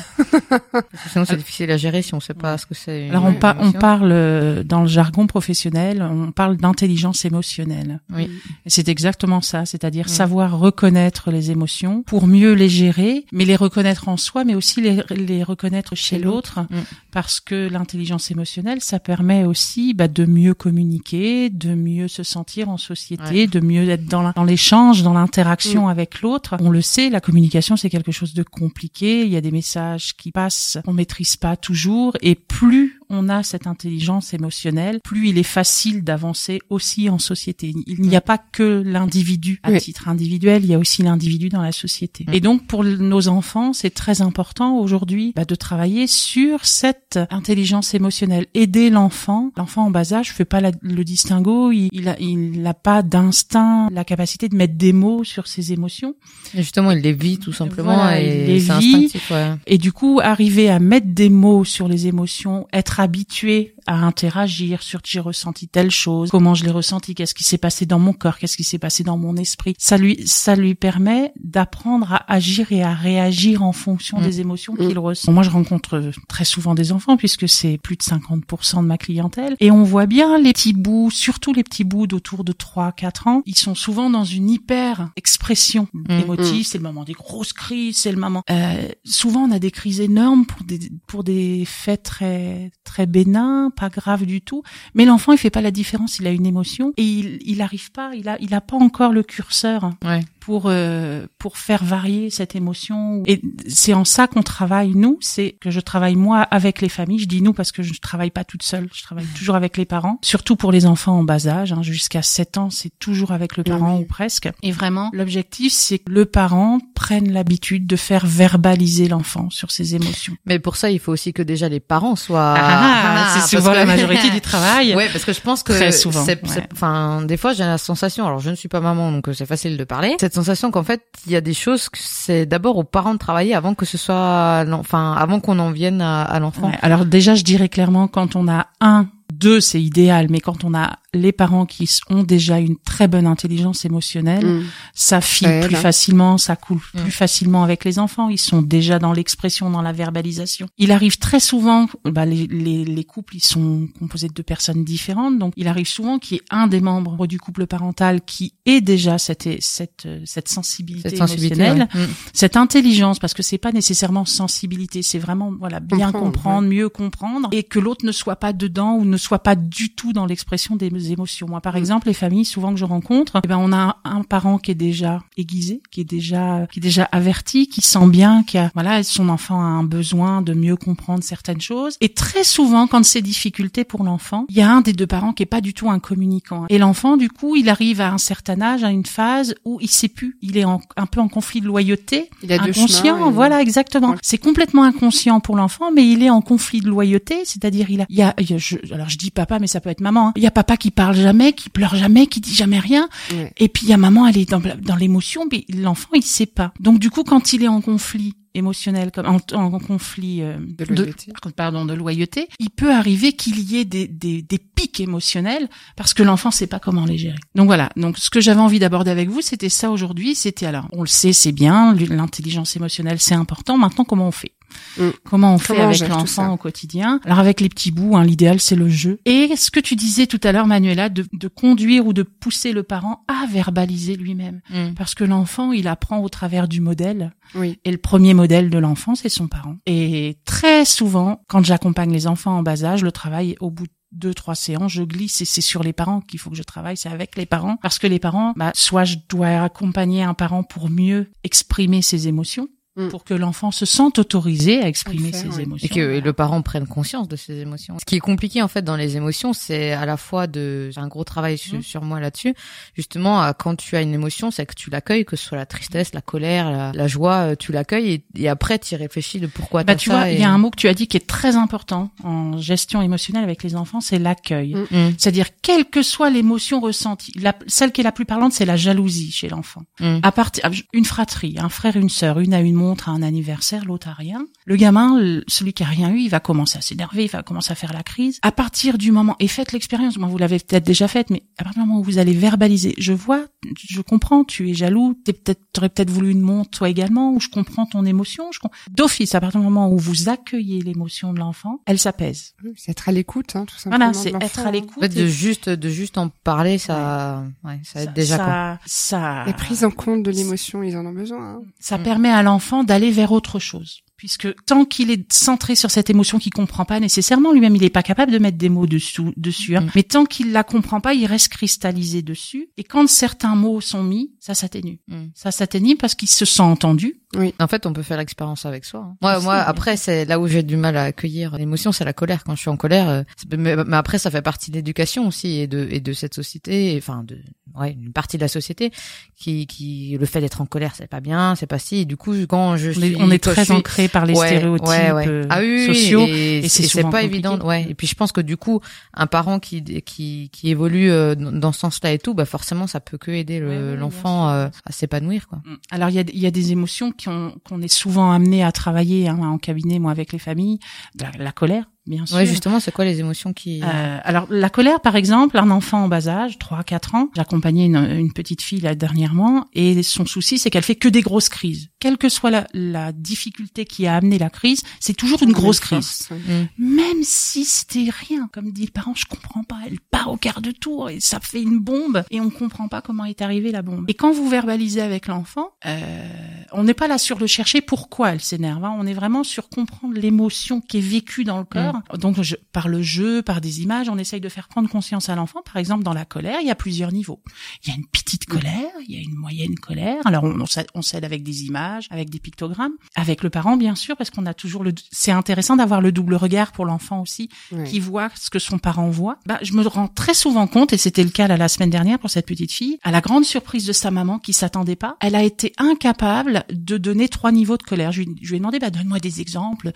Sinon, 1.12 1.24
c'est 1.26 1.36
difficile 1.36 1.70
à 1.70 1.76
gérer 1.76 2.00
si 2.02 2.14
on 2.14 2.20
sait 2.20 2.34
pas 2.34 2.56
ce 2.56 2.64
que 2.66 2.74
c'est. 2.74 3.10
Alors 3.10 3.24
on, 3.26 3.34
par- 3.34 3.56
on 3.58 3.62
émotion. 3.64 3.78
parle 3.80 4.10
euh, 4.12 4.62
dans 4.64 4.80
le 4.80 4.86
jargon 4.86 5.26
professionnel, 5.26 6.02
on 6.02 6.32
parle 6.32 6.56
d'intelligence 6.56 7.24
émotionnelle. 7.24 8.00
Oui. 8.14 8.30
C'est 8.66 8.88
exactement 8.88 9.40
ça, 9.42 9.66
c'est-à-dire 9.66 10.06
Mm. 10.06 10.08
savoir 10.08 10.58
reconnaître 10.58 11.30
les 11.30 11.50
émotions 11.50 12.02
pour 12.04 12.26
mieux 12.26 12.52
les 12.54 12.68
gérer, 12.70 13.26
mais 13.32 13.44
les 13.44 13.56
reconnaître 13.56 14.08
en 14.08 14.16
soi, 14.16 14.44
mais 14.44 14.54
aussi 14.54 14.80
les, 14.80 15.02
les 15.10 15.42
reconnaître 15.42 15.94
chez 15.94 16.10
Chez 16.10 16.18
l'autre, 16.18 16.60
Mm. 16.70 16.76
parce 17.12 17.38
que 17.40 17.68
l'intelligence 17.68 18.30
émotionnelle, 18.30 18.80
ça 18.80 18.98
permet 18.98 19.44
aussi 19.44 19.92
bah, 19.94 20.08
de 20.08 20.24
mieux 20.24 20.54
communiquer, 20.54 21.50
de 21.50 21.74
mieux 21.74 22.08
se 22.08 22.22
sentir 22.22 22.68
en 22.70 22.78
société, 22.78 23.42
Ouais. 23.42 23.46
de 23.46 23.60
mieux 23.60 23.88
être 23.90 24.06
dans 24.06 24.32
l'échange, 24.44 25.02
dans 25.02 25.12
l'interaction 25.14 25.88
avec 25.88 26.22
l'autre. 26.22 26.56
On 26.60 26.70
le 26.70 26.80
sait, 26.80 27.10
la 27.10 27.20
communication 27.20 27.76
c'est 27.76 27.90
quelque 27.90 28.10
chose 28.12 28.34
de 28.34 28.42
compliqué. 28.70 29.24
Il 29.24 29.32
y 29.32 29.36
a 29.36 29.40
des 29.40 29.50
messages 29.50 30.16
qui 30.16 30.30
passent, 30.30 30.78
on 30.86 30.92
maîtrise 30.92 31.36
pas 31.36 31.56
toujours, 31.56 32.16
et 32.22 32.36
plus 32.36 32.99
on 33.10 33.28
a 33.28 33.42
cette 33.42 33.66
intelligence 33.66 34.32
émotionnelle, 34.34 35.00
plus 35.04 35.28
il 35.28 35.38
est 35.38 35.42
facile 35.42 36.02
d'avancer 36.04 36.60
aussi 36.70 37.10
en 37.10 37.18
société. 37.18 37.74
Il 37.86 38.00
n'y 38.02 38.16
a 38.16 38.20
pas 38.20 38.38
que 38.38 38.82
l'individu 38.84 39.58
à 39.62 39.72
Oui. 39.72 39.80
titre 39.80 40.08
individuel, 40.08 40.64
il 40.64 40.70
y 40.70 40.74
a 40.74 40.78
aussi 40.78 41.02
l'individu 41.02 41.48
dans 41.48 41.62
la 41.62 41.72
société. 41.72 42.24
Mm. 42.28 42.34
Et 42.34 42.40
donc 42.40 42.66
pour 42.66 42.84
nos 42.84 43.28
enfants, 43.28 43.72
c'est 43.72 43.90
très 43.90 44.22
important 44.22 44.78
aujourd'hui 44.78 45.32
bah, 45.34 45.44
de 45.44 45.54
travailler 45.54 46.06
sur 46.06 46.64
cette 46.64 47.18
intelligence 47.30 47.94
émotionnelle, 47.94 48.46
aider 48.54 48.90
l'enfant. 48.90 49.50
L'enfant 49.56 49.86
en 49.86 49.90
bas 49.90 50.12
âge 50.12 50.32
fait 50.32 50.44
pas 50.44 50.60
la- 50.60 50.70
le 50.82 51.02
distinguo, 51.04 51.72
il, 51.72 51.88
il 51.92 52.08
a, 52.08 52.18
il 52.20 52.62
n'a 52.62 52.74
pas 52.74 53.02
d'instinct, 53.02 53.88
la 53.90 54.04
capacité 54.04 54.48
de 54.48 54.54
mettre 54.56 54.74
des 54.74 54.92
mots 54.92 55.24
sur 55.24 55.46
ses 55.48 55.72
émotions. 55.72 56.14
Et 56.54 56.58
justement, 56.58 56.90
il 56.92 57.00
les 57.00 57.12
vit 57.12 57.38
tout 57.38 57.52
simplement 57.52 57.94
Voilà, 57.94 58.20
il 58.20 58.28
et 58.28 58.46
les 58.46 58.58
vit. 58.58 59.12
Ouais. 59.30 59.54
Et 59.66 59.78
du 59.78 59.92
coup, 59.92 60.20
arriver 60.22 60.70
à 60.70 60.78
mettre 60.78 61.08
des 61.08 61.28
mots 61.28 61.64
sur 61.64 61.88
les 61.88 62.06
émotions, 62.06 62.66
être 62.72 62.99
habitué 63.00 63.74
à 63.86 63.94
interagir 63.96 64.82
sur 64.82 65.00
j'ai 65.04 65.20
ressenti 65.20 65.68
telle 65.68 65.90
chose, 65.90 66.30
comment 66.30 66.54
je 66.54 66.64
l'ai 66.64 66.70
ressenti, 66.70 67.14
qu'est-ce 67.14 67.34
qui 67.34 67.44
s'est 67.44 67.58
passé 67.58 67.86
dans 67.86 67.98
mon 67.98 68.12
corps, 68.12 68.38
qu'est-ce 68.38 68.56
qui 68.56 68.64
s'est 68.64 68.78
passé 68.78 69.02
dans 69.02 69.18
mon 69.18 69.36
esprit, 69.36 69.74
ça 69.78 69.96
lui, 69.96 70.22
ça 70.26 70.54
lui 70.56 70.74
permet 70.74 71.32
d'apprendre 71.42 72.12
à 72.12 72.32
agir 72.32 72.70
et 72.72 72.82
à 72.82 72.94
réagir 72.94 73.62
en 73.62 73.72
fonction 73.72 74.20
Mm. 74.20 74.22
des 74.24 74.40
émotions 74.40 74.74
Mm. 74.74 74.88
qu'il 74.88 74.98
ressent. 74.98 75.32
Moi, 75.32 75.42
je 75.42 75.50
rencontre 75.50 76.10
très 76.28 76.44
souvent 76.44 76.74
des 76.74 76.92
enfants 76.92 77.16
puisque 77.16 77.48
c'est 77.48 77.78
plus 77.78 77.96
de 77.96 78.02
50% 78.02 78.82
de 78.82 78.86
ma 78.86 78.98
clientèle 78.98 79.56
et 79.60 79.70
on 79.70 79.82
voit 79.82 80.06
bien 80.06 80.38
les 80.38 80.52
petits 80.52 80.72
bouts, 80.72 81.10
surtout 81.10 81.52
les 81.52 81.64
petits 81.64 81.84
bouts 81.84 82.06
d'autour 82.06 82.44
de 82.44 82.52
3 82.52 82.92
4 82.92 83.26
ans, 83.26 83.42
ils 83.46 83.56
sont 83.58 83.74
souvent 83.74 84.10
dans 84.10 84.24
une 84.24 84.50
hyper 84.50 85.10
expression 85.16 85.88
Mm. 85.92 86.10
émotive, 86.20 86.66
c'est 86.66 86.78
le 86.78 86.84
moment 86.84 87.04
des 87.04 87.12
grosses 87.12 87.52
crises, 87.52 87.96
c'est 87.98 88.12
le 88.12 88.18
moment 88.18 88.42
euh, 88.50 88.88
souvent 89.04 89.40
on 89.44 89.50
a 89.50 89.58
des 89.58 89.70
crises 89.70 90.00
énormes 90.00 90.46
pour 90.46 90.64
des 90.64 90.78
pour 91.06 91.24
des 91.24 91.64
faits 91.66 92.02
très 92.02 92.70
très 92.90 93.06
bénins, 93.06 93.70
pas 93.70 93.88
graves 93.88 94.26
du 94.26 94.40
tout, 94.42 94.64
mais 94.94 95.04
l'enfant 95.04 95.30
il 95.30 95.38
fait 95.38 95.48
pas 95.50 95.60
la 95.60 95.70
différence, 95.70 96.18
il 96.18 96.26
a 96.26 96.30
une 96.30 96.44
émotion 96.44 96.92
et 96.96 97.04
il 97.04 97.38
il 97.44 97.62
arrive 97.62 97.92
pas, 97.92 98.10
il 98.16 98.28
a 98.28 98.36
il 98.40 98.52
a 98.52 98.60
pas 98.60 98.76
encore 98.76 99.12
le 99.12 99.22
curseur. 99.22 99.90
Ouais. 100.04 100.24
Pour 100.40 100.64
euh, 100.66 101.26
pour 101.38 101.58
faire 101.58 101.84
varier 101.84 102.30
cette 102.30 102.54
émotion. 102.56 103.22
Et 103.26 103.40
c'est 103.68 103.94
en 103.94 104.04
ça 104.04 104.26
qu'on 104.26 104.42
travaille 104.42 104.94
nous. 104.94 105.18
C'est 105.20 105.56
que 105.60 105.70
je 105.70 105.80
travaille 105.80 106.16
moi 106.16 106.40
avec 106.50 106.80
les 106.80 106.88
familles. 106.88 107.18
Je 107.20 107.26
dis 107.28 107.42
nous 107.42 107.52
parce 107.52 107.72
que 107.72 107.82
je 107.82 107.92
travaille 108.00 108.30
pas 108.30 108.44
toute 108.44 108.62
seule. 108.62 108.88
Je 108.94 109.02
travaille 109.02 109.26
toujours 109.36 109.54
avec 109.56 109.76
les 109.76 109.84
parents. 109.84 110.18
Surtout 110.22 110.56
pour 110.56 110.72
les 110.72 110.86
enfants 110.86 111.18
en 111.18 111.24
bas 111.24 111.46
âge 111.46 111.72
hein, 111.72 111.82
jusqu'à 111.82 112.22
7 112.22 112.58
ans 112.58 112.70
c'est 112.70 112.90
toujours 112.98 113.32
avec 113.32 113.56
le 113.56 113.64
parent 113.64 113.96
Oui. 113.96 114.02
ou 114.02 114.06
presque. 114.06 114.48
Et 114.62 114.72
vraiment 114.72 115.10
l'objectif 115.12 115.72
c'est 115.72 115.98
que 115.98 116.10
le 116.12 116.24
parent 116.26 116.78
prenne 116.94 117.32
l'habitude 117.32 117.86
de 117.86 117.96
faire 117.96 118.26
verbaliser 118.26 119.08
l'enfant 119.08 119.48
sur 119.50 119.70
ses 119.70 119.94
émotions. 119.94 120.34
Mais 120.46 120.58
pour 120.58 120.76
ça, 120.76 120.90
il 120.90 120.98
faut 120.98 121.12
aussi 121.12 121.32
que 121.32 121.42
déjà 121.42 121.68
les 121.68 121.80
parents 121.80 122.16
soient. 122.16 122.54
Ah, 122.58 123.26
c'est 123.32 123.38
parce 123.40 123.50
souvent 123.50 123.72
que- 123.72 123.76
la 123.76 123.86
majorité 123.86 124.30
du 124.30 124.40
travail. 124.40 124.94
Ouais, 125.00 125.08
parce 125.12 125.24
que 125.24 125.32
je 125.32 125.40
pense 125.40 125.62
que 125.62 125.72
Très 125.72 125.92
souvent, 125.92 126.24
c'est, 126.24 126.42
ouais. 126.42 126.48
c'est- 126.48 126.68
enfin, 126.72 127.22
des 127.22 127.36
fois 127.36 127.52
j'ai 127.52 127.64
la 127.64 127.78
sensation, 127.78 128.26
alors 128.26 128.40
je 128.40 128.50
ne 128.50 128.54
suis 128.54 128.68
pas 128.68 128.80
maman 128.80 129.12
donc 129.12 129.28
euh, 129.28 129.32
c'est 129.32 129.46
facile 129.46 129.76
de 129.76 129.84
parler, 129.84 130.16
cette 130.20 130.29
sensation 130.32 130.70
qu'en 130.70 130.82
fait 130.82 131.02
il 131.26 131.32
y 131.32 131.36
a 131.36 131.40
des 131.40 131.54
choses 131.54 131.88
c'est 131.94 132.46
d'abord 132.46 132.76
aux 132.76 132.84
parents 132.84 133.14
de 133.14 133.18
travailler 133.18 133.54
avant 133.54 133.74
que 133.74 133.86
ce 133.86 133.98
soit, 133.98 134.64
enfin, 134.72 135.12
avant 135.12 135.40
qu'on 135.40 135.58
en 135.58 135.70
vienne 135.70 136.00
à, 136.00 136.38
l'enfant. 136.40 136.72
Alors 136.82 137.04
déjà, 137.04 137.34
je 137.34 137.44
dirais 137.44 137.68
clairement, 137.68 138.08
quand 138.08 138.36
on 138.36 138.48
a 138.48 138.68
un, 138.80 139.08
deux, 139.40 139.60
c'est 139.60 139.82
idéal, 139.82 140.26
mais 140.30 140.40
quand 140.40 140.64
on 140.64 140.74
a 140.74 140.98
les 141.12 141.32
parents 141.32 141.66
qui 141.66 141.88
ont 142.10 142.22
déjà 142.22 142.58
une 142.60 142.76
très 142.76 143.08
bonne 143.08 143.26
intelligence 143.26 143.84
émotionnelle, 143.84 144.46
Mm. 144.46 144.62
ça 144.94 145.20
file 145.20 145.60
plus 145.66 145.74
hein. 145.76 145.80
facilement, 145.80 146.38
ça 146.38 146.54
coule 146.56 146.78
Mm. 146.94 147.00
plus 147.02 147.10
facilement 147.10 147.62
avec 147.64 147.84
les 147.84 147.98
enfants. 147.98 148.28
Ils 148.28 148.38
sont 148.38 148.62
déjà 148.62 148.98
dans 148.98 149.12
l'expression, 149.12 149.70
dans 149.70 149.82
la 149.82 149.92
verbalisation. 149.92 150.66
Il 150.78 150.92
arrive 150.92 151.18
très 151.18 151.40
souvent, 151.40 151.88
bah, 152.04 152.24
les, 152.26 152.46
les, 152.46 152.84
les 152.84 153.04
couples, 153.04 153.36
ils 153.36 153.44
sont 153.44 153.88
composés 153.98 154.28
de 154.28 154.34
deux 154.34 154.42
personnes 154.44 154.84
différentes, 154.84 155.38
donc 155.38 155.52
il 155.56 155.66
arrive 155.68 155.88
souvent 155.88 156.18
qu'il 156.18 156.36
y 156.36 156.40
ait 156.40 156.44
un 156.50 156.66
des 156.68 156.80
membres 156.80 157.26
du 157.26 157.38
couple 157.38 157.66
parental 157.66 158.20
qui 158.24 158.54
ait 158.66 158.80
déjà 158.80 159.18
cette 159.18 159.48
cette 159.60 160.06
cette 160.24 160.48
sensibilité, 160.48 161.08
Cette 161.10 161.18
sensibilité, 161.18 161.54
émotionnelle, 161.60 161.88
ouais. 161.94 162.06
Mm. 162.06 162.08
cette 162.32 162.56
intelligence, 162.56 163.18
parce 163.18 163.34
que 163.34 163.42
c'est 163.42 163.58
pas 163.58 163.72
nécessairement 163.72 164.24
sensibilité, 164.24 165.02
c'est 165.02 165.18
vraiment 165.18 165.52
voilà 165.58 165.80
bien 165.80 166.10
Comprendre, 166.12 166.24
comprendre, 166.24 166.68
mieux 166.68 166.88
comprendre, 166.88 167.48
et 167.52 167.62
que 167.64 167.78
l'autre 167.78 168.04
ne 168.04 168.12
soit 168.12 168.36
pas 168.36 168.52
dedans 168.52 168.94
ou 168.94 169.04
ne 169.04 169.16
soit 169.16 169.29
pas 169.38 169.54
du 169.54 169.94
tout 169.94 170.12
dans 170.12 170.26
l'expression 170.26 170.76
des 170.76 171.12
émotions. 171.12 171.46
Moi, 171.48 171.60
par 171.60 171.74
Mm. 171.74 171.78
exemple, 171.78 172.06
les 172.08 172.14
familles 172.14 172.44
souvent 172.44 172.72
que 172.72 172.78
je 172.78 172.84
rencontre, 172.84 173.40
eh 173.44 173.48
ben 173.48 173.58
on 173.58 173.72
a 173.72 173.96
un, 174.04 174.22
parent 174.22 174.58
qui 174.58 174.70
est 174.70 174.74
déjà 174.74 175.22
aiguisé, 175.36 175.82
qui 175.90 176.00
est 176.02 176.04
déjà 176.04 176.66
qui 176.70 176.78
est 176.78 176.82
déjà 176.82 177.04
averti, 177.10 177.66
qui 177.68 177.80
sent 177.80 178.06
bien, 178.08 178.42
qui 178.42 178.58
a 178.58 178.70
voilà 178.74 179.02
son 179.02 179.28
enfant 179.28 179.60
a 179.60 179.64
un 179.64 179.82
besoin 179.84 180.42
de 180.42 180.52
mieux 180.54 180.76
comprendre 180.76 181.22
certaines 181.24 181.60
choses. 181.60 181.96
Et 182.00 182.10
très 182.10 182.44
souvent, 182.44 182.86
quand 182.86 183.04
c'est 183.04 183.22
difficulté 183.22 183.84
pour 183.84 184.04
l'enfant, 184.04 184.44
il 184.48 184.56
y 184.56 184.60
a 184.62 184.70
un 184.70 184.80
des 184.82 184.92
deux 184.92 185.06
parents 185.06 185.32
qui 185.32 185.42
est 185.42 185.46
pas 185.46 185.60
du 185.60 185.74
tout 185.74 185.90
un 185.90 185.98
communicant. 185.98 186.66
Et 186.68 186.78
l'enfant, 186.78 187.16
du 187.16 187.28
coup, 187.30 187.56
il 187.56 187.68
arrive 187.68 188.00
à 188.00 188.12
un 188.12 188.18
certain 188.18 188.60
âge, 188.60 188.84
à 188.84 188.90
une 188.90 189.06
phase 189.06 189.54
où 189.64 189.78
il 189.80 189.88
sait 189.90 190.08
plus, 190.08 190.36
il 190.42 190.56
est 190.56 190.64
en- 190.64 190.80
un 190.96 191.06
peu 191.06 191.20
en 191.20 191.28
conflit 191.28 191.60
de 191.60 191.66
loyauté 191.66 192.28
Il 192.42 192.52
a 192.52 192.62
inconscient, 192.62 193.16
chemins 193.16 193.30
voilà 193.30 193.60
exactement. 193.62 194.14
C'est 194.22 194.38
complètement 194.38 194.82
inconscient 194.84 195.40
pour 195.40 195.56
l'enfant, 195.56 195.90
mais 195.92 196.06
il 196.08 196.22
est 196.22 196.30
en 196.30 196.40
conflit 196.42 196.80
de 196.80 196.88
loyauté, 196.88 197.42
c'est-à-dire 197.44 197.90
il 197.90 198.02
a, 198.02 198.06
il 198.08 198.16
y 198.16 198.22
a, 198.22 198.34
il 198.38 198.50
y 198.50 198.54
a- 198.54 198.58
je, 198.58 198.76
alors 198.92 199.08
je 199.08 199.18
dis 199.20 199.30
papa, 199.30 199.58
mais 199.58 199.66
ça 199.66 199.80
peut 199.80 199.90
être 199.90 200.00
maman. 200.00 200.28
hein. 200.28 200.32
Il 200.36 200.42
y 200.42 200.46
a 200.46 200.50
papa 200.50 200.76
qui 200.76 200.90
parle 200.90 201.14
jamais, 201.16 201.52
qui 201.52 201.68
pleure 201.70 201.94
jamais, 201.94 202.26
qui 202.26 202.40
dit 202.40 202.54
jamais 202.54 202.78
rien, 202.78 203.08
Ouais. 203.32 203.52
et 203.58 203.68
puis 203.68 203.86
il 203.86 203.90
y 203.90 203.92
a 203.92 203.96
maman, 203.96 204.26
elle 204.26 204.38
est 204.38 204.50
dans, 204.50 204.60
dans 204.60 204.96
l'émotion, 204.96 205.42
mais 205.50 205.64
l'enfant 205.68 206.10
il 206.14 206.22
sait 206.22 206.46
pas. 206.46 206.72
Donc 206.80 206.98
du 206.98 207.10
coup, 207.10 207.22
quand 207.24 207.52
il 207.52 207.62
est 207.62 207.68
en 207.68 207.80
conflit 207.80 208.34
émotionnel, 208.54 209.12
comme 209.12 209.26
en, 209.26 209.38
en 209.56 209.78
conflit 209.78 210.42
euh, 210.42 210.56
De 210.58 210.84
loyauté. 210.84 211.32
pardon, 211.54 211.84
de 211.84 211.94
loyauté, 211.94 212.48
il 212.58 212.70
peut 212.70 212.90
arriver 212.92 213.32
qu'il 213.32 213.60
y 213.60 213.76
ait 213.78 213.84
des, 213.84 214.08
des, 214.08 214.42
des 214.42 214.58
pics 214.58 214.98
émotionnels 214.98 215.68
parce 215.96 216.14
que 216.14 216.24
l'enfant 216.24 216.50
sait 216.50 216.66
pas 216.66 216.80
comment 216.80 217.04
les 217.04 217.16
gérer. 217.16 217.38
Donc 217.54 217.66
voilà. 217.66 217.90
Donc 217.96 218.18
ce 218.18 218.28
que 218.28 218.40
j'avais 218.40 218.60
envie 218.60 218.80
d'aborder 218.80 219.12
avec 219.12 219.28
vous, 219.28 219.40
c'était 219.40 219.68
ça 219.68 219.90
aujourd'hui. 219.92 220.34
C'était 220.34 220.66
alors, 220.66 220.88
on 220.92 221.02
le 221.02 221.06
sait, 221.06 221.32
c'est 221.32 221.52
bien, 221.52 221.94
l'intelligence 221.94 222.74
émotionnelle, 222.74 223.20
c'est 223.20 223.34
important. 223.36 223.78
Maintenant, 223.78 224.04
comment 224.04 224.26
on 224.26 224.32
fait? 224.32 224.52
Mm. 224.98 225.08
Comment 225.24 225.54
on 225.54 225.58
fait 225.58 225.74
Comment 225.74 225.88
avec 225.88 226.08
l'enfant 226.08 226.52
au 226.52 226.56
quotidien? 226.56 227.20
Alors 227.24 227.38
avec 227.38 227.60
les 227.60 227.68
petits 227.68 227.90
bouts, 227.90 228.16
hein, 228.16 228.24
l'idéal 228.24 228.60
c'est 228.60 228.76
le 228.76 228.88
jeu. 228.88 229.18
Et 229.24 229.54
ce 229.56 229.70
que 229.70 229.80
tu 229.80 229.96
disais 229.96 230.26
tout 230.26 230.40
à 230.42 230.52
l'heure, 230.52 230.66
Manuela, 230.66 231.08
de, 231.08 231.26
de 231.32 231.48
conduire 231.48 232.06
ou 232.06 232.12
de 232.12 232.22
pousser 232.22 232.72
le 232.72 232.82
parent 232.82 233.24
à 233.28 233.46
verbaliser 233.46 234.16
lui-même, 234.16 234.60
Mm. 234.70 234.94
parce 234.96 235.14
que 235.14 235.24
l'enfant, 235.24 235.72
il 235.72 235.88
apprend 235.88 236.18
au 236.18 236.28
travers 236.28 236.68
du 236.68 236.80
modèle. 236.80 237.32
Oui. 237.54 237.78
Et 237.84 237.90
le 237.90 237.98
premier 237.98 238.34
modèle 238.34 238.70
de 238.70 238.78
l'enfant, 238.78 239.14
c'est 239.14 239.28
son 239.28 239.48
parent. 239.48 239.76
Et 239.86 240.38
très 240.44 240.84
souvent, 240.84 241.42
quand 241.48 241.64
j'accompagne 241.64 242.12
les 242.12 242.26
enfants 242.26 242.56
en 242.58 242.62
bas 242.62 242.84
âge, 242.84 243.02
le 243.02 243.10
travail 243.12 243.56
au 243.60 243.70
bout 243.70 243.86
de 243.86 243.92
deux, 244.12 244.34
trois 244.34 244.54
séances, 244.56 244.92
je 244.92 245.02
glisse 245.04 245.40
et 245.40 245.44
c'est 245.44 245.60
sur 245.60 245.82
les 245.84 245.92
parents 245.92 246.20
qu'il 246.20 246.38
faut 246.40 246.50
que 246.50 246.56
je 246.56 246.62
travaille, 246.64 246.96
c'est 246.96 247.08
avec 247.08 247.36
les 247.36 247.46
parents. 247.46 247.76
Parce 247.82 247.98
que 247.98 248.06
les 248.08 248.18
parents, 248.18 248.54
bah, 248.56 248.72
soit 248.74 249.04
je 249.04 249.16
dois 249.28 249.62
accompagner 249.62 250.22
un 250.22 250.34
parent 250.34 250.62
pour 250.64 250.90
mieux 250.90 251.30
exprimer 251.44 252.02
ses 252.02 252.26
émotions, 252.28 252.68
Mm. 253.00 253.08
pour 253.08 253.24
que 253.24 253.34
l'enfant 253.34 253.70
se 253.70 253.84
sente 253.86 254.18
autorisé 254.18 254.82
à 254.82 254.88
exprimer 254.88 255.28
À 255.28 255.32
faire, 255.32 255.52
ses 255.52 255.56
ouais. 255.58 255.62
émotions. 255.64 255.86
Et 255.86 255.88
que 255.94 256.20
le 256.24 256.32
parent 256.32 256.60
prenne 256.62 256.86
conscience 256.86 257.28
de 257.28 257.36
ses 257.36 257.58
émotions. 257.58 257.96
Ce 257.98 258.04
qui 258.04 258.16
est 258.16 258.20
compliqué 258.20 258.62
en 258.62 258.68
fait 258.68 258.82
dans 258.82 258.96
les 258.96 259.16
émotions, 259.16 259.52
c'est 259.52 259.92
à 259.92 260.06
la 260.06 260.16
fois 260.16 260.46
de 260.46 260.90
j'ai 260.90 261.00
un 261.00 261.08
gros 261.08 261.24
travail 261.24 261.58
su- 261.58 261.76
Mhm. 261.76 261.82
sur 261.82 262.02
moi 262.02 262.20
là-dessus. 262.20 262.54
Justement, 262.94 263.52
quand 263.58 263.76
tu 263.76 263.96
as 263.96 264.02
une 264.02 264.14
émotion, 264.14 264.50
c'est 264.50 264.66
que 264.66 264.74
tu 264.74 264.90
l'accueilles, 264.90 265.24
que 265.24 265.36
ce 265.36 265.44
soit 265.44 265.58
la 265.58 265.66
tristesse, 265.66 266.12
la 266.14 266.20
colère, 266.20 266.70
la, 266.70 266.92
la 266.92 267.06
joie, 267.08 267.52
euh, 267.52 267.54
tu 267.56 267.72
l'accueilles 267.72 268.10
et, 268.12 268.24
et 268.44 268.48
après 268.48 268.78
tu 268.78 268.94
y 268.94 268.96
réfléchis 268.96 269.40
de 269.40 269.46
pourquoi 269.46 269.84
Bah, 269.84 269.94
t'as 269.94 269.98
tu 269.98 270.10
ça. 270.10 270.18
vois, 270.18 270.28
il 270.30 270.36
et- 270.36 270.40
y 270.40 270.44
a 270.44 270.50
un 270.50 270.58
mot 270.58 270.70
que 270.70 270.76
tu 270.76 270.88
as 270.88 270.94
dit 270.94 271.06
qui 271.06 271.16
est 271.16 271.26
très 271.26 271.56
important 271.56 272.10
en 272.24 272.58
gestion 272.58 273.02
émotionnelle 273.02 273.44
avec 273.44 273.62
les 273.62 273.76
enfants, 273.76 274.00
c'est 274.00 274.18
l'accueil. 274.18 274.74
Mm. 274.74 274.80
Mm, 274.90 275.14
C'est-à-dire, 275.18 275.46
quelle 275.62 275.84
que 275.84 276.02
soit 276.02 276.30
l'émotion 276.30 276.80
ressentie, 276.80 277.32
la, 277.40 277.54
celle 277.66 277.92
qui 277.92 278.00
est 278.00 278.04
la 278.04 278.12
plus 278.12 278.24
parlante, 278.24 278.52
c'est 278.52 278.64
la 278.66 278.76
jalousie 278.76 279.30
chez 279.32 279.48
l'enfant. 279.48 279.82
mm. 280.00 280.18
À 280.22 280.32
partir, 280.32 280.70
une 280.92 281.04
fratrie, 281.04 281.56
un 281.58 281.68
frère, 281.68 281.96
une 281.96 282.08
sœur, 282.08 282.40
une 282.40 282.54
a 282.54 282.60
une 282.60 282.74
montre, 282.90 283.08
à 283.08 283.12
un 283.12 283.22
anniversaire, 283.22 283.84
l'autre 283.84 284.08
a 284.08 284.12
rien. 284.12 284.46
Le 284.64 284.76
gamin, 284.76 285.40
celui 285.46 285.72
qui 285.72 285.82
a 285.82 285.86
rien 285.86 286.10
eu, 286.10 286.20
il 286.20 286.28
va 286.28 286.40
commencer 286.40 286.76
à 286.76 286.80
s'énerver, 286.80 287.24
il 287.24 287.30
va 287.30 287.42
commencer 287.42 287.70
à 287.70 287.76
faire 287.76 287.92
la 287.92 288.02
crise. 288.02 288.38
À 288.42 288.50
partir 288.50 288.98
du 288.98 289.12
moment, 289.12 289.36
et 289.38 289.48
faites 289.48 289.72
l'expérience, 289.72 290.18
moi 290.18 290.28
vous 290.28 290.38
l'avez 290.38 290.58
peut-être 290.58 290.84
déjà 290.84 291.06
faite, 291.06 291.30
mais 291.30 291.44
à 291.58 291.64
partir 291.64 291.82
du 291.82 291.88
moment 291.88 292.00
où 292.00 292.04
vous 292.04 292.18
allez 292.18 292.32
verbaliser, 292.32 292.94
je 292.98 293.12
vois, 293.12 293.46
je 293.76 294.00
comprends, 294.00 294.42
tu 294.44 294.70
es 294.70 294.74
jaloux, 294.74 295.14
t'es 295.24 295.32
peut-être, 295.32 295.60
t'aurais 295.72 295.88
peut-être 295.90 296.10
voulu 296.10 296.30
une 296.30 296.40
montre 296.40 296.70
toi 296.70 296.88
également, 296.88 297.32
ou 297.32 297.40
je 297.40 297.48
comprends 297.48 297.84
ton 297.86 298.04
émotion, 298.06 298.50
je 298.52 298.58
com- 298.58 298.70
d'office, 298.90 299.34
à 299.34 299.40
partir 299.40 299.60
du 299.60 299.64
moment 299.66 299.90
où 299.92 299.98
vous 299.98 300.28
accueillez 300.28 300.80
l'émotion 300.80 301.32
de 301.32 301.38
l'enfant, 301.38 301.80
elle 301.86 301.98
s'apaise. 301.98 302.54
C'est 302.76 302.92
être 302.92 303.08
à 303.08 303.12
l'écoute, 303.12 303.56
hein, 303.56 303.66
tout 303.66 303.76
simplement. 303.76 304.10
Voilà, 304.12 304.14
c'est 304.14 304.34
être 304.44 304.60
à 304.60 304.68
hein. 304.68 304.70
l'écoute. 304.70 304.96
En 304.98 305.00
fait, 305.02 305.08
de 305.14 305.26
juste 305.26 305.68
de 305.68 305.88
juste 305.90 306.16
en 306.18 306.28
parler, 306.42 306.78
ça, 306.78 307.44
ouais, 307.64 307.80
ça 307.84 308.02
aide 308.02 308.12
déjà 308.14 308.36
quoi. 308.36 308.46
ça, 308.46 308.78
ça, 308.86 309.44
La 309.46 309.52
prise 309.52 309.84
en 309.84 309.90
compte 309.90 310.22
de 310.22 310.30
l'émotion, 310.30 310.82
ils 310.82 310.96
en 310.96 311.04
ont 311.04 311.12
besoin. 311.12 311.56
hein. 311.56 311.62
ça 311.78 311.98
Mm. 311.98 312.02
permet 312.02 312.30
à 312.30 312.42
l'enfant 312.42 312.82
d'aller 312.84 313.10
vers 313.10 313.32
autre 313.32 313.58
chose. 313.58 314.00
Puisque 314.20 314.54
tant 314.66 314.84
qu'il 314.84 315.10
est 315.10 315.32
centré 315.32 315.74
sur 315.74 315.90
cette 315.90 316.10
émotion 316.10 316.38
qu'il 316.38 316.52
comprend 316.52 316.84
pas 316.84 317.00
nécessairement, 317.00 317.52
lui-même 317.52 317.74
il 317.74 317.84
est 317.84 317.88
pas 317.88 318.02
capable 318.02 318.30
de 318.30 318.36
mettre 318.36 318.58
des 318.58 318.68
mots 318.68 318.86
dessous, 318.86 319.32
dessus. 319.38 319.78
hein. 319.78 319.80
Mm. 319.80 319.90
Mais 319.94 320.02
tant 320.02 320.26
qu'il 320.26 320.52
la 320.52 320.62
comprend 320.62 321.00
pas, 321.00 321.14
il 321.14 321.24
reste 321.24 321.48
cristallisé 321.48 322.20
dessus. 322.20 322.68
Et 322.76 322.84
quand 322.84 323.08
certains 323.08 323.54
mots 323.54 323.80
sont 323.80 324.02
mis, 324.02 324.32
ça 324.40 324.54
s'atténue. 324.54 324.98
Mm. 325.08 325.26
Ça 325.34 325.50
s'atténue 325.52 325.96
parce 325.96 326.14
qu'il 326.16 326.28
se 326.28 326.44
sent 326.44 326.62
entendu. 326.62 327.16
En 327.60 327.68
fait, 327.68 327.86
on 327.86 327.92
peut 327.92 328.02
faire 328.02 328.18
l'expérience 328.18 328.66
avec 328.66 328.84
soi. 328.84 329.00
hein. 329.06 329.16
Moi, 329.22 329.38
moi, 329.40 329.54
bien 329.54 329.64
après, 329.64 329.96
c'est 329.96 330.24
là 330.24 330.40
où 330.40 330.48
j'ai 330.48 330.64
du 330.64 330.76
mal 330.76 330.96
à 330.96 331.04
accueillir 331.04 331.56
l'émotion, 331.56 331.92
c'est 331.92 332.04
la 332.04 332.12
colère. 332.12 332.42
Quand 332.42 332.56
je 332.56 332.60
suis 332.60 332.70
en 332.70 332.76
colère, 332.76 333.08
euh, 333.08 333.22
mais, 333.56 333.76
mais 333.76 333.96
après, 333.96 334.18
ça 334.18 334.32
fait 334.32 334.42
partie 334.42 334.72
de 334.72 334.76
l'éducation 334.76 335.28
aussi 335.28 335.60
et 335.60 335.68
de 335.68 335.86
et 335.92 336.00
de 336.00 336.12
cette 336.12 336.34
société, 336.34 336.94
et, 336.94 336.98
enfin 336.98 337.22
de 337.24 337.38
ouais, 337.78 337.92
une 337.92 338.12
partie 338.12 338.36
de 338.36 338.42
la 338.42 338.48
société 338.48 338.90
qui 339.36 339.68
qui 339.68 340.16
le 340.18 340.26
fait 340.26 340.40
d'être 340.40 340.60
en 340.60 340.66
colère, 340.66 340.94
c'est 340.96 341.06
pas 341.06 341.20
bien, 341.20 341.54
c'est 341.54 341.68
pas 341.68 341.78
si. 341.78 341.98
Et 341.98 342.04
du 342.04 342.16
coup, 342.16 342.34
quand 342.48 342.76
je 342.76 342.90
On 342.90 342.94
suis, 342.94 343.12
est, 343.12 343.16
on 343.22 343.30
est 343.30 343.38
très 343.38 343.64
suis- 343.64 343.74
ancré 343.74 344.08
par 344.08 344.26
les 344.26 344.34
Ouais, 344.34 344.46
stéréotypes 344.48 344.88
ouais, 344.88 345.12
ouais. 345.12 345.28
euh, 345.28 345.46
ah 345.50 345.60
oui, 345.60 345.86
oui, 345.88 345.94
sociaux. 345.94 346.24
et, 346.26 346.58
et 346.64 346.68
c'est 346.68 347.02
pas 347.02 347.10
compliqué. 347.10 347.26
évident 347.26 347.58
ouais 347.64 347.86
et 347.88 347.94
puis 347.94 348.06
je 348.08 348.14
pense 348.16 348.32
que 348.32 348.40
du 348.40 348.56
coup 348.56 348.80
un 349.14 349.26
parent 349.28 349.60
qui 349.60 349.82
qui 350.02 350.48
qui 350.52 350.70
évolue 350.70 351.10
euh, 351.12 351.36
dans 351.36 351.70
ce 351.72 351.78
sens-là 351.80 352.12
et 352.12 352.18
tout 352.18 352.34
bah 352.34 352.44
forcément 352.44 352.86
ça 352.88 352.98
peut 353.00 353.18
que 353.18 353.30
aider 353.30 353.60
le- 353.60 353.68
Ouais, 353.68 353.76
ouais, 353.76 353.82
bien 353.92 353.96
l'enfant. 354.00 354.29
Euh, 354.30 354.68
à 354.84 354.92
s'épanouir 354.92 355.46
Mm. 355.64 355.74
Alors 355.90 356.08
il 356.08 356.14
y 356.14 356.18
a, 356.18 356.24
y 356.32 356.46
a 356.46 356.50
des 356.50 356.72
émotions 356.72 357.12
qu'on 357.12 357.82
est 357.82 357.92
souvent 357.92 358.30
amené 358.32 358.62
à 358.62 358.72
travailler 358.72 359.28
hein, 359.28 359.38
en 359.38 359.58
cabinet, 359.58 359.98
moi 359.98 360.10
avec 360.10 360.32
les 360.32 360.38
familles. 360.38 360.78
La, 361.18 361.30
la 361.38 361.52
colère, 361.52 361.84
bien 362.06 362.26
sûr. 362.26 362.36
ouais 362.36 362.46
justement 362.46 362.80
c'est 362.80 362.92
quoi 362.92 363.04
les 363.04 363.20
émotions 363.20 363.52
qui 363.52 363.80
Euh, 363.82 364.18
alors 364.22 364.46
la 364.50 364.70
colère, 364.70 365.00
par 365.00 365.16
exemple, 365.16 365.58
un 365.58 365.70
enfant 365.70 366.04
en 366.04 366.08
bas 366.08 366.28
âge, 366.28 366.58
3-4 366.58 367.16
ans, 367.16 367.28
j'accompagnais 367.36 367.86
une, 367.86 367.96
une 367.96 368.32
petite 368.32 368.62
fille 368.62 368.80
là 368.80 368.94
dernièrement, 368.94 369.66
et 369.72 370.02
son 370.02 370.26
souci 370.26 370.58
c'est 370.58 370.70
qu'elle 370.70 370.82
fait 370.84 370.94
que 370.96 371.08
des 371.08 371.20
grosses 371.22 371.48
crises. 371.48 371.88
Quelle 372.00 372.16
que 372.18 372.28
soit 372.28 372.50
la, 372.50 372.66
la 372.72 373.12
difficulté 373.12 373.84
qui 373.84 374.06
a 374.06 374.16
amené 374.16 374.38
la 374.38 374.50
crise, 374.50 374.82
c'est 375.00 375.14
toujours 375.14 375.42
une 375.42 375.52
grosse 375.52 375.80
crise. 375.80 376.28
Mm. 376.30 376.64
Même 376.78 377.22
si 377.22 377.64
c'était 377.64 378.08
rien, 378.10 378.48
comme 378.52 378.70
dit 378.72 378.86
le 378.86 378.90
parent, 378.90 379.14
je 379.14 379.26
comprends 379.26 379.64
pas. 379.64 379.78
Elle 379.86 380.00
part 380.00 380.30
au 380.32 380.36
quart 380.36 380.62
de 380.62 380.70
tour 380.70 381.10
et 381.10 381.20
ça 381.20 381.40
fait 381.40 381.60
une 381.62 381.78
bombe 381.78 382.22
et 382.30 382.40
on 382.40 382.50
comprend 382.50 382.88
pas 382.88 383.02
comment 383.02 383.24
est 383.24 383.42
arrivée 383.42 383.70
la 383.72 383.82
bombe. 383.82 384.06
Et 384.08 384.14
quand 384.14 384.32
vous 384.32 384.48
verbalisez 384.48 385.00
avec 385.02 385.26
l'enfant, 385.26 385.70
euh, 385.86 386.28
on 386.72 386.84
n'est 386.84 386.94
pas 386.94 387.08
là 387.08 387.18
sur 387.18 387.38
le 387.38 387.46
chercher 387.46 387.80
pourquoi 387.82 388.30
elle 388.30 388.40
s'énerve. 388.40 388.84
hein. 388.84 388.94
On 388.98 389.06
est 389.06 389.12
vraiment 389.14 389.44
sur 389.44 389.68
comprendre 389.68 390.14
l'émotion 390.14 390.80
qui 390.80 390.98
est 390.98 391.02
vécue 391.02 391.44
dans 391.44 391.58
le 391.58 391.64
corps. 391.64 391.89
Donc 392.18 392.40
je, 392.42 392.56
par 392.72 392.88
le 392.88 393.02
jeu, 393.02 393.42
par 393.42 393.60
des 393.60 393.82
images, 393.82 394.08
on 394.08 394.18
essaye 394.18 394.40
de 394.40 394.48
faire 394.48 394.68
prendre 394.68 394.88
conscience 394.88 395.28
à 395.28 395.34
l'enfant. 395.34 395.60
Par 395.64 395.76
exemple, 395.76 396.04
dans 396.04 396.12
la 396.14 396.24
colère, 396.24 396.58
il 396.60 396.66
y 396.66 396.70
a 396.70 396.74
plusieurs 396.74 397.12
niveaux. 397.12 397.42
Il 397.84 397.88
y 397.88 397.92
a 397.92 397.96
une 397.96 398.06
petite 398.06 398.46
colère, 398.46 398.90
il 399.06 399.14
y 399.14 399.18
a 399.18 399.20
une 399.22 399.34
moyenne 399.34 399.74
colère. 399.76 400.20
Alors 400.26 400.44
on, 400.44 400.64
on 400.94 401.02
s'aide- 401.02 401.24
avec 401.24 401.42
des 401.42 401.64
images, 401.64 402.06
avec 402.10 402.30
des 402.30 402.38
pictogrammes, 402.38 402.92
avec 403.14 403.42
le 403.42 403.50
parent 403.50 403.76
bien 403.76 403.94
sûr, 403.94 404.16
parce 404.16 404.30
qu'on 404.30 404.46
a 404.46 404.54
toujours 404.54 404.84
le. 404.84 404.92
C'est 405.12 405.32
intéressant 405.32 405.76
d'avoir 405.76 406.00
le 406.00 406.12
double 406.12 406.34
regard 406.34 406.72
pour 406.72 406.84
l'enfant 406.86 407.20
aussi 407.20 407.48
qui 407.84 408.00
voit 408.00 408.28
ce 408.36 408.50
que 408.50 408.58
son 408.58 408.78
parent 408.78 409.10
voit, 409.10 409.38
bah, 409.46 409.58
je 409.62 409.72
me 409.74 409.86
rends 409.86 410.08
très 410.08 410.34
souvent 410.34 410.66
compte, 410.66 410.92
et 410.92 410.98
c'était 410.98 411.24
le 411.24 411.30
cas 411.30 411.48
là, 411.48 411.56
la 411.56 411.68
semaine 411.68 411.90
dernière 411.90 412.18
pour 412.18 412.30
cette 412.30 412.46
petite 412.46 412.72
fille, 412.72 412.98
à 413.02 413.10
la 413.10 413.20
grande 413.20 413.44
surprise 413.44 413.86
de 413.86 413.92
sa 413.92 414.10
maman 414.10 414.38
qui 414.38 414.52
s'attendait 414.52 414.96
pas, 414.96 415.16
elle 415.20 415.34
a 415.34 415.42
été 415.42 415.72
incapable 415.78 416.64
de 416.70 416.96
donner 416.98 417.28
trois 417.28 417.52
niveaux 417.52 417.76
de 417.76 417.82
colère. 417.82 418.12
Je 418.12 418.22
lui, 418.22 418.36
je 418.42 418.48
lui 418.50 418.56
ai 418.56 418.58
demandé, 418.58 418.78
bah, 418.78 418.90
donne-moi 418.90 419.18
des 419.20 419.40
exemples. 419.40 419.92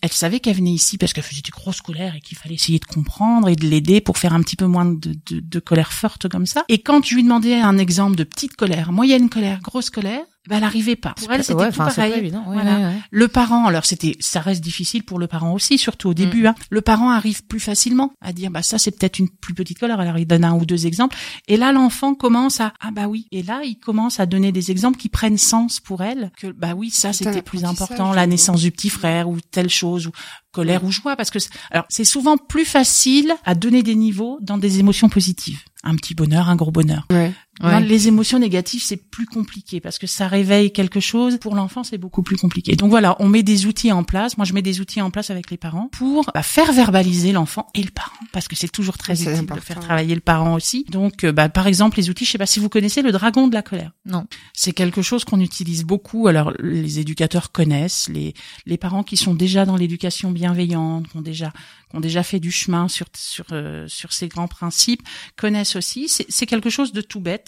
Elle 0.00 0.12
savait 0.12 0.40
qu'elle 0.40 0.56
venait 0.56 0.72
ici 0.72 0.98
parce 0.98 1.12
qu'elle 1.12 1.24
faisait 1.24 1.42
des 1.42 1.50
grosses 1.50 1.80
colères 1.80 2.14
et 2.14 2.20
qu'il 2.20 2.36
fallait 2.36 2.54
essayer 2.54 2.78
de 2.78 2.84
comprendre 2.84 3.48
et 3.48 3.56
de 3.56 3.66
l'aider 3.66 4.00
pour 4.00 4.18
faire 4.18 4.34
un 4.34 4.42
petit 4.42 4.56
peu 4.56 4.66
moins 4.66 4.84
de, 4.84 5.14
de, 5.26 5.40
de 5.40 5.58
colère 5.60 5.92
forte 5.92 6.28
comme 6.28 6.46
ça. 6.46 6.64
Et 6.68 6.78
quand 6.82 7.04
je 7.04 7.14
lui 7.14 7.22
demandais 7.22 7.54
un 7.54 7.78
exemple 7.78 8.16
de 8.16 8.24
petite 8.24 8.56
colère, 8.56 8.92
moyenne 8.92 9.28
colère, 9.28 9.60
grosse 9.60 9.90
colère, 9.90 10.24
bah, 10.48 10.56
elle 10.58 10.64
arrivait 10.64 10.96
pas. 10.96 11.14
Pour 11.14 11.32
elle, 11.32 11.42
c'était 11.42 11.54
ouais, 11.54 11.70
tout 11.70 11.78
pareil. 11.78 12.12
pas 12.12 12.18
évident 12.18 12.44
ouais, 12.48 12.54
Voilà. 12.54 12.76
ouais, 12.78 12.84
ouais. 12.84 13.00
Le 13.10 13.28
parent, 13.28 13.66
alors 13.66 13.84
c'était, 13.84 14.16
ça 14.20 14.40
reste 14.40 14.62
difficile 14.62 15.04
pour 15.04 15.18
le 15.18 15.26
parent 15.26 15.52
aussi, 15.52 15.78
surtout 15.78 16.08
au 16.10 16.14
début. 16.14 16.42
Mm. 16.42 16.46
Hein. 16.46 16.54
Le 16.70 16.80
parent 16.80 17.10
arrive 17.10 17.44
plus 17.46 17.60
facilement 17.60 18.12
à 18.20 18.32
dire, 18.32 18.50
bah 18.50 18.62
ça 18.62 18.78
c'est 18.78 18.90
peut-être 18.90 19.18
une 19.18 19.28
plus 19.28 19.54
petite 19.54 19.78
colère. 19.78 20.00
Alors 20.00 20.18
il 20.18 20.26
donne 20.26 20.44
un 20.44 20.54
ou 20.54 20.64
deux 20.66 20.86
exemples. 20.86 21.16
Et 21.48 21.56
là 21.56 21.72
l'enfant 21.72 22.14
commence 22.14 22.60
à, 22.60 22.72
ah 22.80 22.90
bah 22.92 23.06
oui. 23.08 23.26
Et 23.32 23.42
là 23.42 23.62
il 23.64 23.78
commence 23.78 24.20
à 24.20 24.26
donner 24.26 24.52
des 24.52 24.70
exemples 24.70 24.98
qui 24.98 25.08
prennent 25.08 25.38
sens 25.38 25.80
pour 25.80 26.02
elle. 26.02 26.30
Que 26.38 26.48
bah 26.48 26.74
oui 26.76 26.90
ça 26.90 27.12
c'était 27.12 27.42
plus 27.42 27.64
important, 27.64 28.12
la 28.12 28.26
naissance 28.26 28.60
du 28.60 28.70
petit 28.70 28.90
frère 28.90 29.28
ou 29.28 29.38
telle 29.50 29.70
chose 29.70 30.06
ou 30.06 30.10
colère 30.52 30.84
ou 30.84 30.90
joie, 30.90 31.16
parce 31.16 31.30
que 31.30 31.38
c'est- 31.38 31.50
alors 31.70 31.84
c'est 31.90 32.04
souvent 32.04 32.36
plus 32.38 32.64
facile 32.64 33.32
à 33.44 33.54
donner 33.54 33.82
des 33.82 33.94
niveaux 33.94 34.38
dans 34.40 34.56
des 34.58 34.78
émotions 34.78 35.08
positives. 35.10 35.60
Un 35.84 35.94
petit 35.96 36.14
bonheur, 36.14 36.48
un 36.48 36.56
gros 36.56 36.70
bonheur. 36.72 37.06
Ouais. 37.10 37.32
Ouais. 37.62 37.80
Les 37.80 38.08
émotions 38.08 38.38
négatives, 38.38 38.82
c'est 38.82 38.96
plus 38.96 39.26
compliqué 39.26 39.80
parce 39.80 39.98
que 39.98 40.06
ça 40.06 40.28
réveille 40.28 40.72
quelque 40.72 41.00
chose. 41.00 41.38
Pour 41.38 41.54
l'enfant, 41.54 41.84
c'est 41.84 41.96
beaucoup 41.98 42.22
plus 42.22 42.36
compliqué. 42.36 42.76
Donc 42.76 42.90
voilà, 42.90 43.16
on 43.18 43.28
met 43.28 43.42
des 43.42 43.66
outils 43.66 43.92
en 43.92 44.04
place. 44.04 44.36
Moi, 44.36 44.44
je 44.44 44.52
mets 44.52 44.62
des 44.62 44.80
outils 44.80 45.00
en 45.00 45.10
place 45.10 45.30
avec 45.30 45.50
les 45.50 45.56
parents 45.56 45.88
pour 45.92 46.30
bah, 46.34 46.42
faire 46.42 46.72
verbaliser 46.72 47.32
l'enfant 47.32 47.66
et 47.74 47.82
le 47.82 47.90
parent 47.90 48.12
parce 48.32 48.48
que 48.48 48.56
c'est 48.56 48.68
toujours 48.68 48.98
très 48.98 49.14
utile 49.14 49.28
important. 49.28 49.54
de 49.56 49.60
faire 49.60 49.80
travailler 49.80 50.14
le 50.14 50.20
parent 50.20 50.54
aussi. 50.54 50.84
Donc, 50.90 51.24
euh, 51.24 51.32
bah, 51.32 51.48
par 51.48 51.66
exemple, 51.66 51.96
les 51.96 52.10
outils, 52.10 52.26
je 52.26 52.32
sais 52.32 52.38
pas 52.38 52.46
si 52.46 52.60
vous 52.60 52.68
connaissez 52.68 53.00
le 53.00 53.12
dragon 53.12 53.48
de 53.48 53.54
la 53.54 53.62
colère. 53.62 53.92
Non. 54.04 54.26
C'est 54.52 54.72
quelque 54.72 55.00
chose 55.00 55.24
qu'on 55.24 55.40
utilise 55.40 55.84
beaucoup. 55.84 56.28
Alors, 56.28 56.52
les 56.60 56.98
éducateurs 56.98 57.52
connaissent, 57.52 58.08
les 58.12 58.34
les 58.66 58.76
parents 58.76 59.02
qui 59.02 59.16
sont 59.16 59.34
déjà 59.34 59.64
dans 59.64 59.76
l'éducation 59.76 60.30
bienveillante, 60.30 61.08
qui 61.08 61.16
ont 61.16 61.22
déjà 61.22 61.52
qui 61.90 61.96
ont 61.96 62.00
déjà 62.00 62.22
fait 62.22 62.40
du 62.40 62.50
chemin 62.50 62.88
sur 62.88 63.06
sur 63.16 63.46
euh, 63.52 63.86
sur 63.88 64.12
ces 64.12 64.28
grands 64.28 64.48
principes 64.48 65.02
connaissent 65.36 65.76
aussi. 65.76 66.08
C'est 66.08 66.46
quelque 66.46 66.70
chose 66.70 66.92
de 66.92 67.00
tout 67.00 67.20
bête 67.20 67.45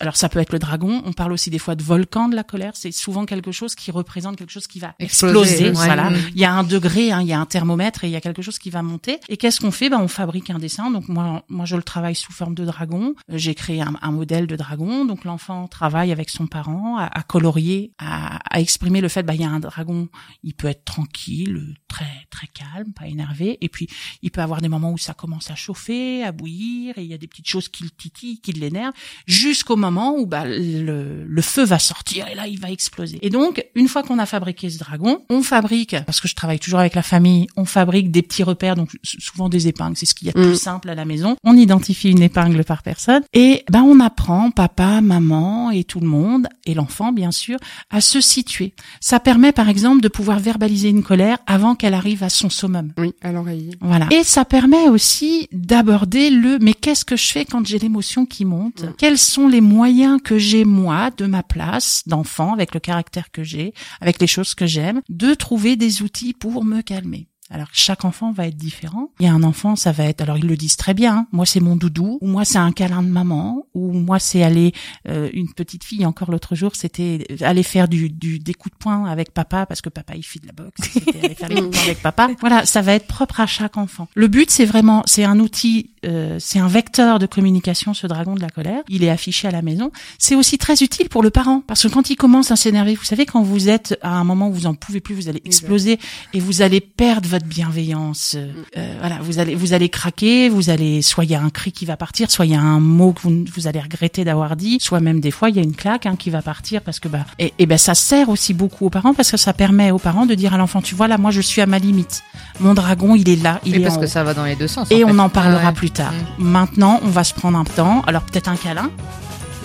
Alors 0.00 0.16
ça 0.16 0.28
peut 0.28 0.38
être 0.40 0.52
le 0.52 0.58
dragon. 0.58 1.02
On 1.04 1.12
parle 1.12 1.32
aussi 1.32 1.50
des 1.50 1.58
fois 1.58 1.74
de 1.74 1.82
volcan 1.82 2.28
de 2.28 2.36
la 2.36 2.44
colère. 2.44 2.72
C'est 2.74 2.92
souvent 2.92 3.24
quelque 3.26 3.52
chose 3.52 3.74
qui 3.74 3.90
représente 3.90 4.36
quelque 4.36 4.50
chose 4.52 4.66
qui 4.66 4.78
va 4.80 4.94
Exploser, 4.98 5.50
exploser. 5.50 5.64
ouais. 5.70 5.72
Voilà. 5.86 6.10
Mm. 6.10 6.16
Il 6.34 6.40
y 6.40 6.44
a 6.44 6.52
un 6.52 6.64
degré, 6.64 7.12
hein, 7.12 7.20
il 7.22 7.28
y 7.28 7.32
a 7.32 7.40
un 7.40 7.46
thermomètre 7.46 8.04
et 8.04 8.08
il 8.08 8.10
y 8.10 8.16
a 8.16 8.20
quelque 8.20 8.42
chose 8.42 8.58
qui 8.58 8.70
va 8.70 8.82
monter. 8.82 9.18
Et 9.28 9.36
qu'est-ce 9.36 9.60
qu'on 9.60 9.70
fait? 9.70 9.88
Ben 9.88 9.98
on 10.00 10.08
fabrique 10.08 10.50
un 10.50 10.58
dessin. 10.58 10.90
Donc 10.90 11.08
moi, 11.08 11.44
moi 11.48 11.64
je 11.64 11.76
le 11.76 11.82
travaille 11.82 12.14
sous 12.14 12.32
forme 12.32 12.54
de 12.54 12.64
dragon. 12.64 13.14
Euh, 13.30 13.38
J'ai 13.38 13.54
créé 13.54 13.80
un, 13.80 13.94
un 14.02 14.10
modèle 14.12 14.46
de 14.46 14.56
dragon. 14.56 15.04
Donc 15.04 15.24
l'enfant 15.24 15.68
travaille 15.68 16.12
avec 16.12 16.28
son 16.30 16.46
parent 16.46 16.98
à, 16.98 17.04
à 17.06 17.22
colorier, 17.22 17.92
à, 17.98 18.38
à 18.54 18.60
exprimer 18.60 19.00
le 19.00 19.08
fait. 19.08 19.22
Ben 19.22 19.34
il 19.34 19.40
y 19.40 19.44
a 19.44 19.50
un 19.50 19.60
dragon. 19.60 20.08
Il 20.42 20.54
peut 20.54 20.68
être 20.68 20.84
tranquille, 20.84 21.76
très 21.88 22.26
très 22.30 22.48
calme, 22.48 22.92
pas 22.92 23.06
énervé. 23.06 23.58
Et 23.60 23.68
puis 23.68 23.88
il 24.22 24.30
peut 24.30 24.40
avoir 24.42 24.60
des 24.60 24.68
moments 24.68 24.92
où 24.92 24.98
ça 24.98 25.14
commence 25.14 25.50
à 25.50 25.54
chauffer, 25.54 26.24
à 26.24 26.32
bouillir, 26.32 26.98
et 26.98 27.02
il 27.02 27.08
y 27.08 27.14
a 27.14 27.18
des 27.18 27.26
petites 27.26 27.48
choses 27.48 27.68
qui 27.68 27.84
le 27.84 27.90
titillent, 27.90 28.40
qui 28.40 28.52
l'énervent, 28.52 28.92
jusqu'au 29.26 29.76
moment 29.76 30.16
où 30.18 30.26
bah, 30.26 30.44
le, 30.46 31.24
le 31.26 31.42
feu 31.42 31.64
va 31.64 31.78
sortir 31.78 32.26
et 32.28 32.34
là 32.34 32.46
il 32.46 32.58
va 32.60 32.70
exploser. 32.70 33.18
Et 33.22 33.30
donc 33.30 33.64
une 33.74 33.88
fois 33.88 34.02
qu'on 34.02 34.18
a 34.18 34.26
fabriqué 34.26 34.70
ce 34.70 34.78
dragon, 34.78 35.22
on 35.30 35.42
fabrique, 35.42 35.96
parce 36.06 36.20
que 36.20 36.28
je 36.28 36.34
travaille 36.34 36.58
toujours 36.58 36.80
avec 36.80 36.94
la 36.94 37.02
famille, 37.02 37.46
on 37.56 37.64
fabrique 37.64 38.10
des 38.10 38.22
petits 38.22 38.42
repères, 38.42 38.74
donc 38.76 38.90
souvent 39.02 39.48
des 39.48 39.68
épingles, 39.68 39.96
c'est 39.96 40.06
ce 40.06 40.14
qu'il 40.14 40.26
y 40.28 40.30
a 40.30 40.32
de 40.32 40.38
Mm. 40.38 40.46
plus 40.50 40.56
simple 40.60 40.88
à 40.90 40.94
la 40.94 41.04
maison. 41.04 41.36
On 41.44 41.56
identifie 41.56 42.10
une 42.10 42.22
épingle 42.22 42.64
par 42.64 42.82
personne 42.82 43.22
et 43.32 43.64
ben 43.70 43.82
on 43.82 44.00
apprend 44.00 44.50
papa, 44.50 45.00
maman 45.00 45.70
et 45.70 45.84
tout 45.84 46.00
le 46.00 46.06
monde 46.06 46.48
et 46.66 46.74
l'enfant 46.74 47.12
bien 47.12 47.30
sûr 47.32 47.58
à 47.90 48.00
se 48.00 48.20
situer. 48.20 48.72
Ça 49.00 49.20
permet 49.20 49.52
par 49.52 49.68
exemple 49.68 50.00
de 50.00 50.08
pouvoir 50.08 50.38
verbaliser 50.38 50.88
une 50.88 51.02
colère 51.02 51.38
avant 51.46 51.74
qu'elle 51.74 51.94
arrive 51.94 52.22
à 52.22 52.28
son 52.28 52.50
summum. 52.50 52.92
Oui, 52.98 53.14
à 53.22 53.32
l'oreiller. 53.32 53.72
Voilà. 53.80 54.06
Et 54.12 54.22
ça 54.24 54.44
permet 54.44 54.88
aussi 54.88 55.48
d'aborder 55.52 56.30
le 56.30 56.58
mais 56.60 56.74
qu'est-ce 56.74 57.04
que 57.04 57.16
je 57.16 57.26
fais 57.30 57.44
quand 57.44 57.66
j'ai 57.66 57.78
l'émotion 57.78 58.26
qui 58.26 58.44
monte? 58.44 58.82
Mm. 58.84 58.92
Quels 59.08 59.16
sont 59.16 59.48
les 59.48 59.62
moyens 59.62 60.20
que 60.22 60.36
j'ai 60.36 60.66
moi 60.66 61.10
de 61.10 61.24
ma 61.24 61.42
place 61.42 62.02
d'enfant 62.04 62.52
avec 62.52 62.74
le 62.74 62.78
caractère 62.78 63.30
que 63.30 63.42
j'ai, 63.42 63.72
avec 64.02 64.20
les 64.20 64.26
choses 64.26 64.54
que 64.54 64.66
j'aime, 64.66 65.00
de 65.08 65.32
trouver 65.32 65.76
des 65.76 66.02
outils 66.02 66.34
pour 66.34 66.62
me 66.62 66.82
calmer. 66.82 67.26
Alors 67.50 67.68
chaque 67.72 68.04
enfant 68.04 68.30
va 68.32 68.46
être 68.46 68.56
différent. 68.56 69.10
Il 69.20 69.26
y 69.26 69.28
a 69.28 69.32
un 69.32 69.42
enfant, 69.42 69.74
ça 69.74 69.90
va 69.90 70.04
être, 70.04 70.20
alors 70.20 70.36
ils 70.36 70.46
le 70.46 70.56
disent 70.56 70.76
très 70.76 70.92
bien. 70.92 71.16
hein, 71.16 71.26
moi 71.32 71.46
c'est 71.46 71.60
mon 71.60 71.76
doudou, 71.76 72.18
ou 72.20 72.26
moi 72.26 72.44
c'est 72.44 72.58
un 72.58 72.72
câlin 72.72 73.02
de 73.02 73.08
maman, 73.08 73.66
ou 73.72 73.92
moi 73.92 74.18
c'est 74.18 74.42
aller 74.42 74.72
euh, 75.08 75.30
une 75.32 75.52
petite 75.54 75.84
fille 75.84 76.04
encore 76.04 76.30
l'autre 76.30 76.54
jour, 76.54 76.76
c'était 76.76 77.26
aller 77.40 77.62
faire 77.62 77.88
du, 77.88 78.10
du 78.10 78.38
des 78.38 78.52
coups 78.52 78.74
de 78.74 78.78
poing 78.78 79.06
avec 79.06 79.32
papa 79.32 79.64
parce 79.64 79.80
que 79.80 79.88
papa 79.88 80.14
il 80.14 80.22
fait 80.22 80.40
de 80.40 80.46
la 80.46 80.52
boxe. 80.52 80.78
C'était 80.92 81.24
aller 81.24 81.34
faire 81.34 81.48
coups 81.48 81.62
de 81.62 81.68
poing 81.68 81.82
avec 81.82 82.02
papa. 82.02 82.28
Voilà, 82.40 82.66
ça 82.66 82.82
va 82.82 82.92
être 82.92 83.06
propre 83.06 83.40
à 83.40 83.46
chaque 83.46 83.78
enfant. 83.78 84.08
Le 84.14 84.28
but 84.28 84.50
c'est 84.50 84.66
vraiment, 84.66 85.02
c'est 85.06 85.24
un 85.24 85.40
outil, 85.40 85.94
euh, 86.04 86.36
c'est 86.38 86.58
un 86.58 86.68
vecteur 86.68 87.18
de 87.18 87.26
communication. 87.26 87.94
Ce 87.94 88.06
dragon 88.06 88.34
de 88.34 88.40
la 88.40 88.48
colère, 88.48 88.82
il 88.88 89.04
est 89.04 89.10
affiché 89.10 89.48
à 89.48 89.50
la 89.50 89.62
maison. 89.62 89.90
C'est 90.18 90.34
aussi 90.34 90.58
très 90.58 90.82
utile 90.82 91.08
pour 91.08 91.22
le 91.22 91.30
parent 91.30 91.62
parce 91.66 91.82
que 91.82 91.88
quand 91.88 92.10
il 92.10 92.16
commence 92.16 92.50
à 92.50 92.56
s'énerver, 92.56 92.94
vous 92.94 93.04
savez 93.04 93.26
quand 93.26 93.42
vous 93.42 93.68
êtes 93.68 93.98
à 94.02 94.14
un 94.14 94.24
moment 94.24 94.48
où 94.48 94.52
vous 94.52 94.66
en 94.66 94.74
pouvez 94.74 95.00
plus, 95.00 95.14
vous 95.14 95.28
allez 95.28 95.42
exploser 95.44 95.98
et 96.32 96.40
vous 96.40 96.62
allez 96.62 96.80
perdre 96.80 97.28
votre 97.28 97.46
bienveillance. 97.46 98.34
Euh, 98.36 98.52
euh, 98.76 98.96
voilà, 99.00 99.18
vous 99.20 99.38
allez 99.38 99.54
vous 99.54 99.72
allez 99.72 99.88
craquer, 99.88 100.48
vous 100.48 100.70
allez 100.70 101.02
soit 101.02 101.24
il 101.24 101.30
y 101.30 101.34
a 101.34 101.42
un 101.42 101.50
cri 101.50 101.72
qui 101.72 101.84
va 101.84 101.96
partir, 101.96 102.30
soit 102.30 102.46
il 102.46 102.52
y 102.52 102.56
a 102.56 102.60
un 102.60 102.80
mot 102.80 103.12
que 103.12 103.22
vous, 103.22 103.44
vous 103.54 103.66
allez 103.66 103.80
regretter 103.80 104.24
d'avoir 104.24 104.56
dit, 104.56 104.78
soit 104.80 105.00
même 105.00 105.20
des 105.20 105.30
fois 105.30 105.50
il 105.50 105.56
y 105.56 105.58
a 105.58 105.62
une 105.62 105.76
claque 105.76 106.06
hein, 106.06 106.16
qui 106.16 106.30
va 106.30 106.42
partir 106.42 106.82
parce 106.82 107.00
que 107.00 107.08
bah 107.08 107.26
et, 107.38 107.52
et 107.58 107.66
ben 107.66 107.78
ça 107.78 107.94
sert 107.94 108.28
aussi 108.28 108.54
beaucoup 108.54 108.86
aux 108.86 108.90
parents 108.90 109.14
parce 109.14 109.30
que 109.30 109.36
ça 109.36 109.52
permet 109.52 109.90
aux 109.90 109.98
parents 109.98 110.26
de 110.26 110.34
dire 110.34 110.54
à 110.54 110.58
l'enfant 110.58 110.82
tu 110.82 110.94
vois 110.94 111.08
là 111.08 111.18
moi 111.18 111.30
je 111.30 111.40
suis 111.40 111.60
à 111.60 111.66
ma 111.66 111.78
limite. 111.78 112.22
Mon 112.60 112.74
dragon 112.74 113.14
il 113.14 113.28
est 113.28 113.42
là, 113.42 113.60
il 113.64 113.72
Oui, 113.72 113.78
est 113.78 113.82
parce 113.84 113.96
en 113.96 114.00
que 114.00 114.04
haut. 114.04 114.08
ça 114.08 114.24
va 114.24 114.34
dans 114.34 114.44
les 114.44 114.56
deux 114.56 114.66
sens. 114.68 114.88
Et 114.90 115.04
en 115.04 115.10
on 115.14 115.18
en 115.18 115.28
parlera 115.28 115.68
ouais. 115.68 115.72
plus 115.72 115.90
tard. 115.90 116.12
Maintenant, 116.38 117.00
on 117.04 117.08
va 117.08 117.24
se 117.24 117.34
prendre 117.34 117.58
un 117.58 117.64
temps. 117.64 118.02
Alors 118.06 118.22
peut-être 118.22 118.48
un 118.48 118.56
câlin. 118.56 118.90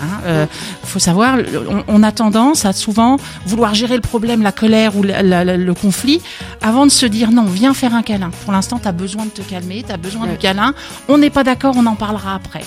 Hein, 0.02 0.06
euh, 0.26 0.46
faut 0.84 1.00
savoir, 1.00 1.38
on, 1.70 1.84
on 1.88 2.04
a 2.04 2.12
tendance 2.12 2.66
à 2.66 2.74
souvent 2.74 3.18
vouloir 3.46 3.74
gérer 3.74 3.96
le 3.96 4.02
problème, 4.02 4.42
la 4.42 4.52
colère 4.52 4.98
ou 4.98 5.04
la- 5.04 5.24
la- 5.24 5.46
la- 5.46 5.56
le 5.56 5.74
conflit, 5.74 6.22
avant 6.62 6.86
de 6.86 6.92
se 6.92 7.06
dire 7.06 7.32
non, 7.32 7.44
viens 7.46 7.74
faire 7.74 7.96
un 7.96 8.02
câlin. 8.02 8.30
Pour 8.44 8.52
l'instant, 8.52 8.80
tu 8.80 8.88
as 8.88 8.92
besoin 8.92 9.24
de 9.26 9.30
te 9.30 9.42
calmer, 9.42 9.84
tu 9.88 9.94
as 9.94 9.98
besoin 9.98 10.24
Ouais. 10.26 10.32
de 10.32 10.36
câlin. 10.36 10.74
On 11.08 11.18
n'est 11.18 11.30
pas 11.30 11.44
d'accord, 11.46 11.76
on 11.78 11.86
en 11.86 11.96
parlera 11.96 12.36
après. 12.36 12.66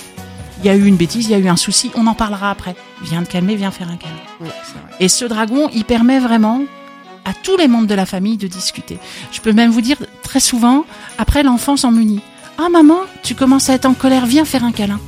Il 0.63 0.65
y 0.65 0.69
a 0.69 0.75
eu 0.75 0.85
une 0.85 0.95
bêtise, 0.95 1.25
il 1.27 1.31
y 1.31 1.35
a 1.35 1.37
eu 1.37 1.47
un 1.47 1.57
souci, 1.57 1.91
on 1.93 2.07
en 2.07 2.15
parlera 2.15 2.49
après. 2.49 2.75
Viens 3.03 3.21
te 3.23 3.31
calmer, 3.31 3.55
viens 3.55 3.69
faire 3.69 3.89
un 3.91 3.97
câlin. 3.97 4.51
Et 4.99 5.07
ce 5.07 5.23
dragon, 5.25 5.69
il 5.75 5.85
permet 5.85 6.19
vraiment 6.19 6.61
à 7.27 7.33
tous 7.33 7.57
les 7.57 7.67
membres 7.67 7.87
de 7.87 7.93
la 7.93 8.05
famille 8.05 8.37
de 8.37 8.47
discuter. 8.47 8.97
Je 9.31 9.41
peux 9.41 9.51
même 9.51 9.69
vous 9.69 9.81
dire, 9.81 9.97
très 10.23 10.39
souvent, 10.39 10.85
après 11.17 11.43
l'enfant 11.43 11.75
s'en 11.75 11.91
munit. 11.91 12.21
Ah 12.57 12.69
maman, 12.69 12.99
tu 13.21 13.35
commences 13.35 13.69
à 13.69 13.73
être 13.73 13.85
en 13.85 13.93
colère, 13.93 14.25
viens 14.25 14.45
faire 14.45 14.63
un 14.63 14.71
câlin. 14.71 14.99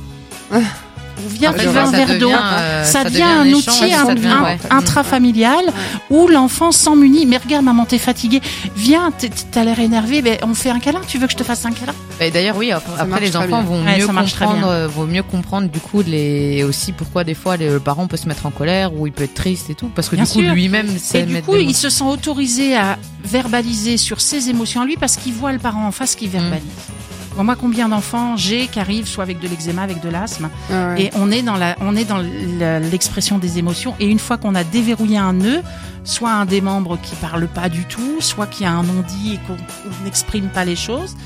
Ah, 1.46 1.52
faire 1.52 1.72
ça 1.72 1.82
un 1.82 1.90
verre 1.90 2.18
d'eau. 2.18 2.30
euh, 2.32 2.84
Ça, 2.84 3.04
devient 3.04 3.14
devient 3.14 3.22
un 3.22 3.52
outil 3.52 3.70
ça 3.70 4.02
un- 4.08 4.14
devient, 4.14 4.26
un- 4.28 4.42
ouais. 4.44 4.58
intrafamilial 4.70 5.64
où 6.10 6.28
l'enfant 6.28 6.72
s'en 6.72 6.96
munit. 6.96 7.26
Mais 7.26 7.36
regarde, 7.36 7.64
maman, 7.64 7.84
t'es 7.84 7.98
fatiguée. 7.98 8.40
Viens, 8.76 9.12
t'as 9.50 9.64
l'air 9.64 9.78
énervé. 9.80 10.22
Ben, 10.22 10.38
on 10.42 10.54
fait 10.54 10.70
un 10.70 10.78
câlin. 10.78 11.00
Tu 11.06 11.18
veux 11.18 11.26
que 11.26 11.32
je 11.32 11.36
te 11.38 11.44
fasse 11.44 11.64
un 11.64 11.72
câlin? 11.72 11.94
Et 12.20 12.30
d'ailleurs, 12.30 12.56
oui, 12.56 12.70
après, 12.72 13.20
les 13.20 13.36
enfants 13.36 13.62
vont 13.62 13.84
Ouais, 13.84 13.98
mieux 13.98 14.06
comprendre, 14.06 14.66
euh, 14.68 14.88
mieux 15.06 15.22
comprendre 15.22 15.68
du 15.68 15.80
coup 15.80 16.02
les 16.06 16.62
aussi 16.64 16.92
pourquoi 16.92 17.24
des 17.24 17.34
fois 17.34 17.56
le 17.56 17.78
parent 17.80 18.06
peut 18.06 18.16
se 18.18 18.28
mettre 18.28 18.46
en 18.46 18.50
colère 18.50 18.92
ou 18.94 19.06
il 19.06 19.12
peut 19.12 19.24
être 19.24 19.34
triste 19.34 19.70
et 19.70 19.74
tout 19.74 19.90
parce 19.94 20.08
que 20.08 20.16
Bien 20.16 20.24
du 20.24 20.30
coup 20.30 20.40
lui-même 20.40 20.86
Et 21.14 21.22
du 21.22 21.42
coup, 21.42 21.56
il 21.56 21.74
se 21.74 21.88
sent 21.90 22.04
autorisé 22.04 22.76
à 22.76 22.98
verbaliser 23.24 23.96
sur 23.96 24.20
ses 24.20 24.50
émotions 24.50 24.82
à 24.82 24.84
lui 24.84 24.96
parce 24.96 25.16
qu'il 25.16 25.32
voit 25.32 25.52
le 25.52 25.58
parent 25.58 25.86
en 25.86 25.92
face 25.92 26.14
qui 26.14 26.26
Mm. 26.26 26.30
verbalise. 26.30 26.62
Moi, 27.36 27.56
combien 27.56 27.88
d'enfants 27.88 28.36
j'ai 28.36 28.66
qui 28.66 28.78
arrivent 28.80 29.06
soit 29.06 29.22
avec 29.24 29.40
de 29.40 29.48
l'eczéma, 29.48 29.82
avec 29.82 30.00
de 30.02 30.08
l'asthme, 30.08 30.50
Ah 30.70 30.88
ouais. 30.94 31.04
et 31.04 31.10
on 31.14 31.30
est 31.30 31.42
dans 31.42 31.56
la, 31.56 31.76
on 31.80 31.96
est 31.96 32.04
dans 32.04 32.18
l'expression 32.90 33.38
des 33.38 33.58
émotions. 33.58 33.94
Et 34.00 34.06
une 34.06 34.18
fois 34.18 34.36
qu'on 34.36 34.54
a 34.54 34.64
déverrouillé 34.64 35.16
un 35.18 35.32
nœud, 35.32 35.62
soit 36.04 36.32
un 36.32 36.44
des 36.44 36.60
membres 36.60 36.98
qui 37.02 37.14
parle 37.16 37.46
pas 37.46 37.68
du 37.68 37.84
tout, 37.84 38.20
soit 38.20 38.46
qui 38.46 38.64
a 38.64 38.72
un 38.72 38.82
non-dit 38.82 39.34
et 39.34 39.38
qu'on 39.46 39.54
on 39.54 40.04
n'exprime 40.04 40.48
pas 40.48 40.64
les 40.64 40.76
choses, 40.76 41.16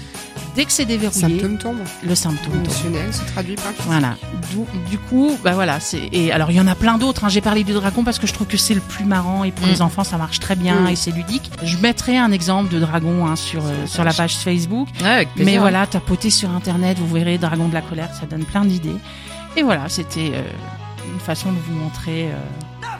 dès 0.54 0.64
que 0.64 0.72
c'est 0.72 0.84
déverrouillé, 0.84 1.20
Symptômes 1.40 1.58
tombent. 1.58 1.84
le 2.06 2.14
symptôme 2.14 2.52
tombe. 2.52 2.64
Émotionnel 2.64 3.12
se 3.12 3.22
traduit 3.32 3.56
par 3.56 3.72
Voilà. 3.86 4.16
Du, 4.50 4.90
du 4.90 4.98
coup, 4.98 5.36
bah 5.42 5.52
voilà, 5.52 5.80
c'est 5.80 6.08
et 6.12 6.32
alors 6.32 6.50
il 6.50 6.56
y 6.56 6.60
en 6.60 6.66
a 6.66 6.74
plein 6.74 6.98
d'autres. 6.98 7.24
hein. 7.24 7.28
J'ai 7.28 7.40
parlé 7.40 7.64
du 7.64 7.72
dragon 7.72 8.04
parce 8.04 8.18
que 8.18 8.26
je 8.26 8.32
trouve 8.32 8.46
que 8.46 8.56
c'est 8.56 8.74
le 8.74 8.80
plus 8.80 9.04
marrant 9.04 9.44
et 9.44 9.50
pour 9.52 9.66
Mm. 9.66 9.70
les 9.70 9.82
enfants 9.82 10.04
ça 10.04 10.16
marche 10.18 10.40
très 10.40 10.56
bien 10.56 10.80
Mm. 10.80 10.88
et 10.88 10.96
c'est 10.96 11.10
ludique. 11.10 11.50
Je 11.62 11.76
mettrai 11.78 12.16
un 12.18 12.30
exemple 12.32 12.72
de 12.72 12.78
dragon 12.80 13.26
hein, 13.26 13.36
sur 13.36 13.64
euh, 13.64 13.86
sur 13.86 14.04
la 14.04 14.12
page 14.12 14.34
Facebook. 14.36 14.88
Ouais, 15.00 15.08
avec 15.08 15.28
plaisir. 15.34 15.52
Mais 15.52 15.58
voilà, 15.58 15.86
tapotez 15.86 16.30
sur 16.30 16.50
internet, 16.50 16.98
vous 16.98 17.12
verrez 17.14 17.38
dragon 17.38 17.68
de 17.68 17.74
la 17.74 17.82
colère, 17.82 18.10
ça 18.18 18.26
donne 18.26 18.44
plein 18.44 18.64
d'idées. 18.64 18.96
Et 19.56 19.62
voilà, 19.62 19.88
c'était 19.88 20.32
euh, 20.34 20.42
une 21.12 21.20
façon 21.20 21.52
de 21.52 21.58
vous 21.58 21.74
montrer. 21.74 22.26
euh, 22.30 22.36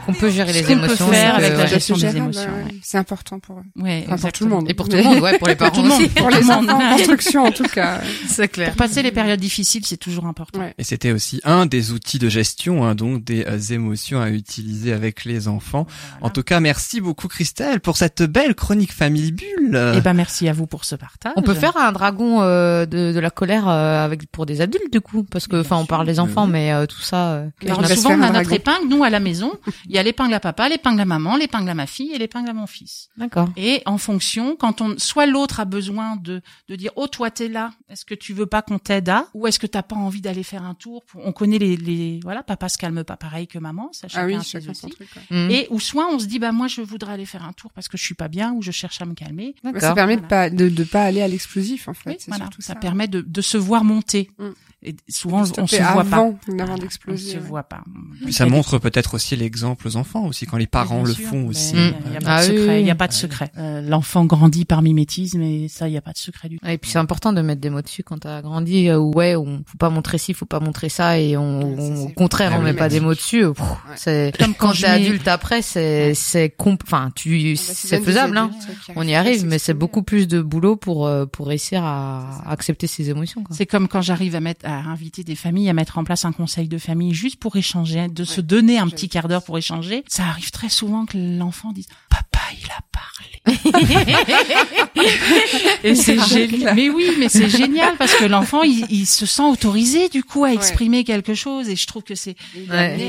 qu'on 0.04 0.12
peut 0.12 0.30
gérer 0.30 0.52
les 0.52 0.62
qu'on 0.62 0.66
peut 0.75 0.84
émotions 0.84 1.08
faire 1.08 1.34
avec 1.37 1.56
la 1.56 1.66
gestion 1.66 1.96
des 1.96 2.16
émotions, 2.16 2.42
ouais. 2.42 2.75
C'est 2.82 2.99
important 2.99 3.38
pour 3.40 3.58
eux. 3.58 3.82
ouais, 3.82 4.04
Enfin, 4.08 4.16
pour 4.28 4.32
tout 4.32 4.44
le 4.44 4.50
monde. 4.50 4.70
et 4.70 4.75
pour 4.75 4.88
tout 4.88 4.96
le 4.96 5.02
monde, 5.02 5.18
ouais, 5.20 5.38
pour 5.38 5.49
les 5.49 5.54
parents 5.56 5.82
aussi. 5.84 6.08
Pour 6.08 6.30
les 6.30 6.50
enfants 6.50 6.78
en 6.80 6.96
construction, 6.96 7.44
en 7.44 7.50
tout 7.52 7.64
cas. 7.64 8.00
c'est 8.28 8.49
clair. 8.49 8.68
Pour 8.68 8.76
passer 8.76 9.02
les 9.02 9.12
périodes 9.12 9.40
difficiles, 9.40 9.84
c'est 9.87 9.96
toujours 9.96 10.26
important. 10.26 10.61
Ouais. 10.61 10.75
Et 10.78 10.84
c'était 10.84 11.12
aussi 11.12 11.40
un 11.44 11.66
des 11.66 11.92
outils 11.92 12.18
de 12.18 12.28
gestion, 12.28 12.84
hein, 12.84 12.94
donc 12.94 13.25
des 13.25 13.44
euh, 13.46 13.58
émotions 13.70 14.20
à 14.20 14.30
utiliser 14.30 14.92
avec 14.92 15.25
les 15.25 15.49
enfants. 15.49 15.87
En 16.20 16.30
tout 16.30 16.42
cas, 16.42 16.61
merci 16.61 17.00
beaucoup 17.00 17.28
Christelle 17.28 17.80
pour 17.80 17.96
cette 17.96 18.23
belle 18.23 18.54
chronique 18.54 18.92
Famille 18.92 19.32
Bulle. 19.32 19.94
Et 19.96 20.00
ben 20.00 20.12
merci 20.14 20.49
à 20.49 20.52
vous 20.52 20.66
pour 20.66 20.84
ce 20.84 20.94
partage. 20.94 21.32
On 21.37 21.42
peut 21.42 21.54
faire 21.54 21.76
un 21.76 21.92
dragon 21.92 22.42
euh, 22.42 22.87
de, 22.87 23.12
de 23.12 23.20
la 23.20 23.30
colère 23.30 23.68
euh, 23.68 24.04
avec 24.04 24.26
pour 24.30 24.46
des 24.46 24.61
adultes 24.61 24.92
du 24.92 25.00
coup 25.00 25.23
parce 25.25 25.46
que 25.46 25.61
enfin 25.61 25.76
on 25.76 25.87
parle 25.87 26.06
des 26.06 26.20
enfants 26.20 26.44
Oui. 26.44 26.52
mais 26.52 26.73
euh, 26.73 26.87
tout 26.87 27.00
ça 27.00 27.32
euh, 27.32 27.49
Alors, 27.64 27.87
souvent, 27.87 28.11
on 28.18 28.23
a 28.23 28.30
notre 28.30 28.52
épingle, 28.52 28.88
nous, 28.88 29.04
à 29.04 29.11
la 29.11 29.20
maison. 29.20 29.52
Il 29.88 29.93
y 29.96 29.98
a 29.98 30.02
l'épingle 30.02 30.34
à 30.34 30.40
papa, 30.40 30.68
l'épingle 30.68 31.00
à 31.00 31.04
maman, 31.04 31.36
l'épingle 31.36 31.68
à 31.70 31.74
ma 31.74 31.86
fille 31.86 32.12
et 32.12 32.18
l'épingle 32.18 32.50
à 32.50 32.52
mon 32.52 32.66
fils. 32.66 33.08
d'accord. 33.16 33.48
Et 33.56 33.82
en 33.86 33.98
fonction, 33.98 34.56
quand 34.56 34.80
on, 34.80 34.94
soit 34.98 35.26
l'autre 35.26 35.60
a 35.60 35.64
besoin 35.64 36.16
de, 36.16 36.42
de 36.68 36.76
dire, 36.76 36.90
oh, 36.96 37.06
toi, 37.06 37.30
t'es 37.30 37.48
là. 37.48 37.70
Est-ce 37.88 38.04
que 38.04 38.14
tu 38.14 38.32
veux 38.32 38.46
pas 38.46 38.62
qu'on 38.62 38.78
t'aide 38.78 39.08
à? 39.08 39.28
Ou 39.34 39.46
est-ce 39.46 39.58
que 39.58 39.66
t'as 39.66 39.82
pas 39.82 39.96
envie 39.96 40.20
d'aller 40.20 40.42
faire 40.42 40.64
un 40.64 40.74
tour? 40.74 41.04
pour- 41.06 41.24
On 41.26 41.32
connaît 41.32 41.58
les, 41.58 41.76
les, 41.76 42.20
voilà, 42.22 42.42
papa 42.42 42.68
se 42.68 42.78
calme 42.78 43.04
pas 43.04 43.16
pareil 43.16 43.46
que 43.46 43.58
maman. 43.58 43.90
Ça, 43.92 44.08
chacun 44.08 44.22
Ah 44.22 44.26
oui, 44.26 44.34
a 44.34 44.40
ses 44.40 44.50
chacun 44.60 44.74
son 44.74 44.86
outils. 44.88 44.96
truc. 44.96 45.08
ouais. 45.30 45.46
Mm. 45.46 45.50
Et, 45.50 45.66
ou 45.70 45.80
soit 45.80 46.08
on 46.12 46.18
se 46.18 46.26
dit, 46.26 46.38
bah, 46.38 46.52
moi, 46.52 46.66
je 46.68 46.80
voudrais 46.80 47.12
aller 47.14 47.26
faire 47.26 47.44
un 47.44 47.52
tour 47.52 47.72
parce 47.72 47.88
que 47.88 47.96
je 47.96 48.02
suis 48.04 48.14
pas 48.14 48.28
bien 48.28 48.52
ou 48.52 48.62
je 48.62 48.70
cherche 48.70 49.00
à 49.02 49.04
me 49.06 49.14
calmer. 49.14 49.54
Ouais, 49.64 49.72
Ça 49.74 49.80
D'accord. 49.80 49.94
permet 49.94 50.16
de 50.16 50.22
pas 50.26 50.50
de, 50.50 50.68
de 50.68 50.84
pas 50.84 51.02
aller 51.02 51.22
à 51.22 51.28
l'explosif 51.28 51.88
en 51.88 51.94
fait. 51.94 52.10
Oui, 52.10 52.16
voilà. 52.28 52.46
Ça, 52.58 52.72
ça. 52.72 52.74
permet 52.74 53.06
de, 53.08 53.20
de 53.20 53.40
se 53.40 53.56
voir 53.56 53.84
monter. 53.84 54.30
Mm. 54.38 54.48
Et 54.85 54.95
souvent, 55.09 55.43
on 55.59 55.67
se 55.67 55.76
voit 55.76 56.05
pas. 56.05 56.17
avant, 56.17 56.38
on 56.49 57.17
se 57.17 57.38
voit 57.38 57.62
pas. 57.62 57.83
Puis 58.23 58.33
ça 58.33 58.47
montre 58.47 58.79
peut-être 58.79 59.14
aussi 59.14 59.35
l'exemple 59.37 59.88
aux 59.88 59.97
enfants 59.97 60.26
aussi 60.26 60.47
quand 60.47 60.57
les 60.59 60.67
parents 60.67 61.03
le 61.03 61.14
font 61.14 61.47
aussi. 61.47 61.75
Il 61.75 62.11
n'y 62.11 62.17
a, 62.17 62.21
Mm. 62.21 62.23
a 62.23 62.26
pas 62.26 62.37
Ah 62.37 62.47
de 62.47 62.53
oui, 62.53 62.59
secret. 62.59 62.83
Il 62.83 62.91
a 62.91 62.95
pas 62.95 63.07
de 63.09 63.12
Ah 63.12 63.17
secret. 63.17 63.50
Euh, 63.59 63.81
L'enfant 63.81 64.25
grandit 64.26 64.64
par 64.64 64.83
mimétisme 64.83 65.41
et 65.43 65.69
ça, 65.69 65.88
il 65.88 65.93
n'y 65.93 65.97
a 65.97 66.03
pas 66.03 66.12
de 66.12 66.19
secret 66.19 66.49
du 66.49 66.59
tout. 66.59 66.67
Et 66.67 66.79
puis 66.79 66.91
c'est 66.91 66.99
important 66.99 67.33
de 67.33 67.41
mettre 67.41 67.61
des 67.61 67.71
mots 67.71 67.83
dessus 67.83 68.03
quand 68.03 68.19
t'as 68.19 68.43
grandi 68.43 68.88
euh, 68.88 68.99
ouais 68.99 69.37
on 69.37 69.62
faut 69.67 69.79
pas 69.79 69.91
montrer 69.91 70.19
ci 70.19 70.35
faut 70.35 70.45
pas 70.47 70.61
montrer 70.61 70.88
ça 70.88 71.19
et 71.19 71.37
on, 71.37 72.05
au 72.05 72.09
contraire 72.11 72.53
Ah 72.55 72.59
on 72.59 72.62
met 72.62 72.75
pas 72.75 72.88
des 72.88 73.00
mots 73.00 73.14
dessus 73.14 73.45
pff, 73.53 73.61
Ouais. 73.61 73.95
c'est 73.97 74.33
Comme 74.38 74.55
quand 74.55 74.73
t'es 74.73 74.83
mets- 74.83 75.07
adulte 75.07 75.29
après 75.29 75.62
c'est 75.62 76.14
c'est 76.14 76.50
comp- 76.50 76.83
enfin 76.85 77.11
tu 77.14 77.35
On 77.35 77.55
va 77.55 77.57
c'est 77.75 78.00
faisable 78.00 78.37
hein 78.37 78.50
on 78.97 79.07
y 79.07 79.14
arrive 79.14 79.45
mais 79.47 79.59
c'est 79.59 79.75
beaucoup 79.75 80.03
plus 80.03 80.29
de 80.29 80.41
boulot 80.43 80.76
pour 80.76 81.07
euh, 81.07 81.26
pour 81.26 81.47
réussir 81.49 81.83
à 81.85 82.43
accepter 82.50 82.87
ses 82.87 83.11
émotions. 83.11 83.45
C'est 83.50 83.67
comme 83.67 83.88
quand 83.88 84.03
j'arrive 84.03 84.35
à 84.37 84.41
mettre, 84.41 84.64
à, 84.75 84.90
inviter 84.90 85.23
des 85.25 85.35
familles 85.37 85.69
à 85.71 85.73
mettre 85.73 85.99
en 85.99 86.04
place 86.04 86.25
un 86.25 86.33
conseil 86.33 86.69
de 86.69 86.78
famille 86.78 87.14
juste 87.14 87.37
pour 87.37 87.57
échanger, 87.57 88.09
de 88.09 88.25
se 88.25 88.40
donner 88.40 88.78
un 88.78 88.88
petit 88.88 89.09
quart 89.09 89.28
d'heure 89.28 89.45
pour 89.45 89.57
échanger. 89.59 90.04
Ça 90.09 90.25
arrive 90.25 90.50
très 90.50 90.69
souvent 90.69 91.07
que 91.07 91.16
l'enfant 91.19 91.73
dise 91.73 91.87
"Papa, 92.11 92.40
il 92.61 92.66
a 92.71 92.81
parlé." 92.93 93.31
Et 95.85 95.95
c'est 95.95 96.19
génial. 96.26 96.75
Mais 96.75 96.88
oui, 96.88 97.11
mais 97.19 97.28
c'est 97.28 97.49
génial 97.49 97.95
parce 97.99 98.14
que 98.14 98.25
l'enfant, 98.25 98.62
il, 98.62 98.87
il 98.90 99.07
se 99.07 99.26
sent 99.26 99.43
autorisé 99.43 100.09
du 100.09 100.23
coup 100.25 100.45
à 100.45 100.49
Ouais. 100.49 100.54
exprimer 100.54 101.04
quelque 101.04 101.35
chose. 101.35 101.69
Et 101.69 101.76
je 101.76 101.87
trouve 101.87 102.02
que 102.02 102.14
c'est 102.14 102.37
Ouais. 102.71 103.09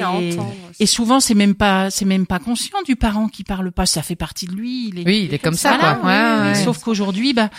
Et- 0.79 0.86
souvent 0.86 1.19
c'est 1.19 1.34
même 1.36 1.55
pas 1.55 1.89
c'est 1.89 2.05
même 2.05 2.25
pas 2.25 2.39
conscient 2.39 2.77
du 2.86 2.95
parent 2.95 3.27
qui 3.27 3.43
parle 3.43 3.72
pas. 3.72 3.86
Ça 3.86 4.01
fait 4.03 4.15
partie 4.15 4.45
de 4.45 4.53
lui. 4.53 4.89
Il 4.89 5.00
est 5.00 5.05
Oui, 5.05 5.25
il 5.27 5.34
est 5.34 5.39
comme 5.39 5.55
ça, 5.55 5.77
Voilà, 5.77 5.95
quoi. 5.95 6.10
Ouais, 6.10 6.41
oui, 6.41 6.48
ouais. 6.57 6.63
Sauf 6.63 6.79
qu'aujourd'hui, 6.79 7.34
bah, 7.34 7.50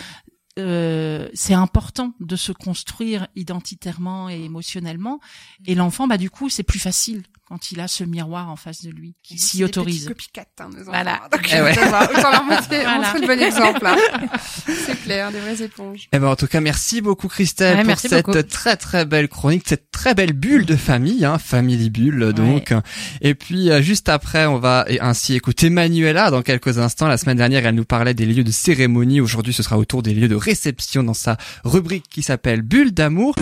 euh, 0.57 1.27
c'est 1.33 1.53
important 1.53 2.13
de 2.19 2.35
se 2.35 2.51
construire 2.51 3.27
identitairement 3.35 4.29
et 4.29 4.41
émotionnellement. 4.43 5.19
Et 5.65 5.75
l'enfant, 5.75 6.07
bah, 6.07 6.17
du 6.17 6.29
coup, 6.29 6.49
c'est 6.49 6.63
plus 6.63 6.79
facile 6.79 7.23
quand 7.47 7.71
il 7.71 7.79
a 7.79 7.87
ce 7.87 8.03
miroir 8.03 8.49
en 8.49 8.57
face 8.57 8.83
de 8.83 8.89
lui 8.89 9.15
qui 9.23 9.37
s'y 9.37 9.63
autorise. 9.63 10.01
C'est 10.03 10.35
des 10.35 10.41
hein, 10.59 10.69
nos 10.69 10.81
enfants. 10.81 10.91
Voilà. 10.91 11.21
Donc, 11.31 11.49
Eh 11.49 11.61
ouais. 11.61 11.73
ça 11.73 11.89
va. 11.89 12.03
Autant 12.11 12.31
leur 12.31 12.43
montrer, 12.43 12.81
Voilà. 12.83 12.97
montrer 12.97 13.19
le 13.21 13.27
bon 13.27 13.41
exemple, 13.41 13.83
là. 13.83 13.95
C'est 14.67 15.01
clair, 15.03 15.31
des 15.31 15.39
vraies 15.39 15.61
éponges. 15.63 16.09
Eh 16.11 16.19
ben 16.19 16.27
en 16.27 16.35
tout 16.35 16.47
cas 16.47 16.59
merci 16.59 16.99
beaucoup 16.99 17.27
Christelle 17.29 17.75
Ouais, 17.77 17.81
pour 17.83 17.87
merci 17.87 18.09
cette 18.09 18.25
beaucoup. 18.25 18.41
très 18.43 18.75
très 18.75 19.05
belle 19.05 19.29
chronique, 19.29 19.63
cette 19.65 19.91
très 19.91 20.13
belle 20.13 20.33
bulle 20.33 20.65
de 20.65 20.75
famille, 20.75 21.23
hein, 21.23 21.37
family 21.37 21.89
bulle 21.89 22.33
donc. 22.33 22.73
Et 23.21 23.33
puis 23.33 23.69
euh, 23.69 23.81
juste 23.81 24.09
après 24.09 24.45
on 24.45 24.59
va 24.59 24.83
et 24.87 24.99
ainsi 24.99 25.33
écouter 25.35 25.69
Manuela 25.69 26.31
dans 26.31 26.41
quelques 26.41 26.79
instants. 26.79 27.07
La 27.07 27.17
semaine 27.17 27.37
dernière 27.37 27.65
elle 27.65 27.75
nous 27.75 27.85
parlait 27.85 28.13
des 28.13 28.25
lieux 28.25 28.43
de 28.43 28.51
cérémonie. 28.51 29.21
Aujourd'hui 29.21 29.53
ce 29.53 29.63
sera 29.63 29.77
autour 29.77 30.03
des 30.03 30.13
lieux 30.13 30.27
de 30.27 30.35
réception 30.47 31.03
dans 31.03 31.13
sa 31.13 31.35
rubrique 31.65 32.05
qui 32.09 32.23
s'appelle 32.23 32.61
Bulle 32.61 32.93
d'amour. 32.93 33.35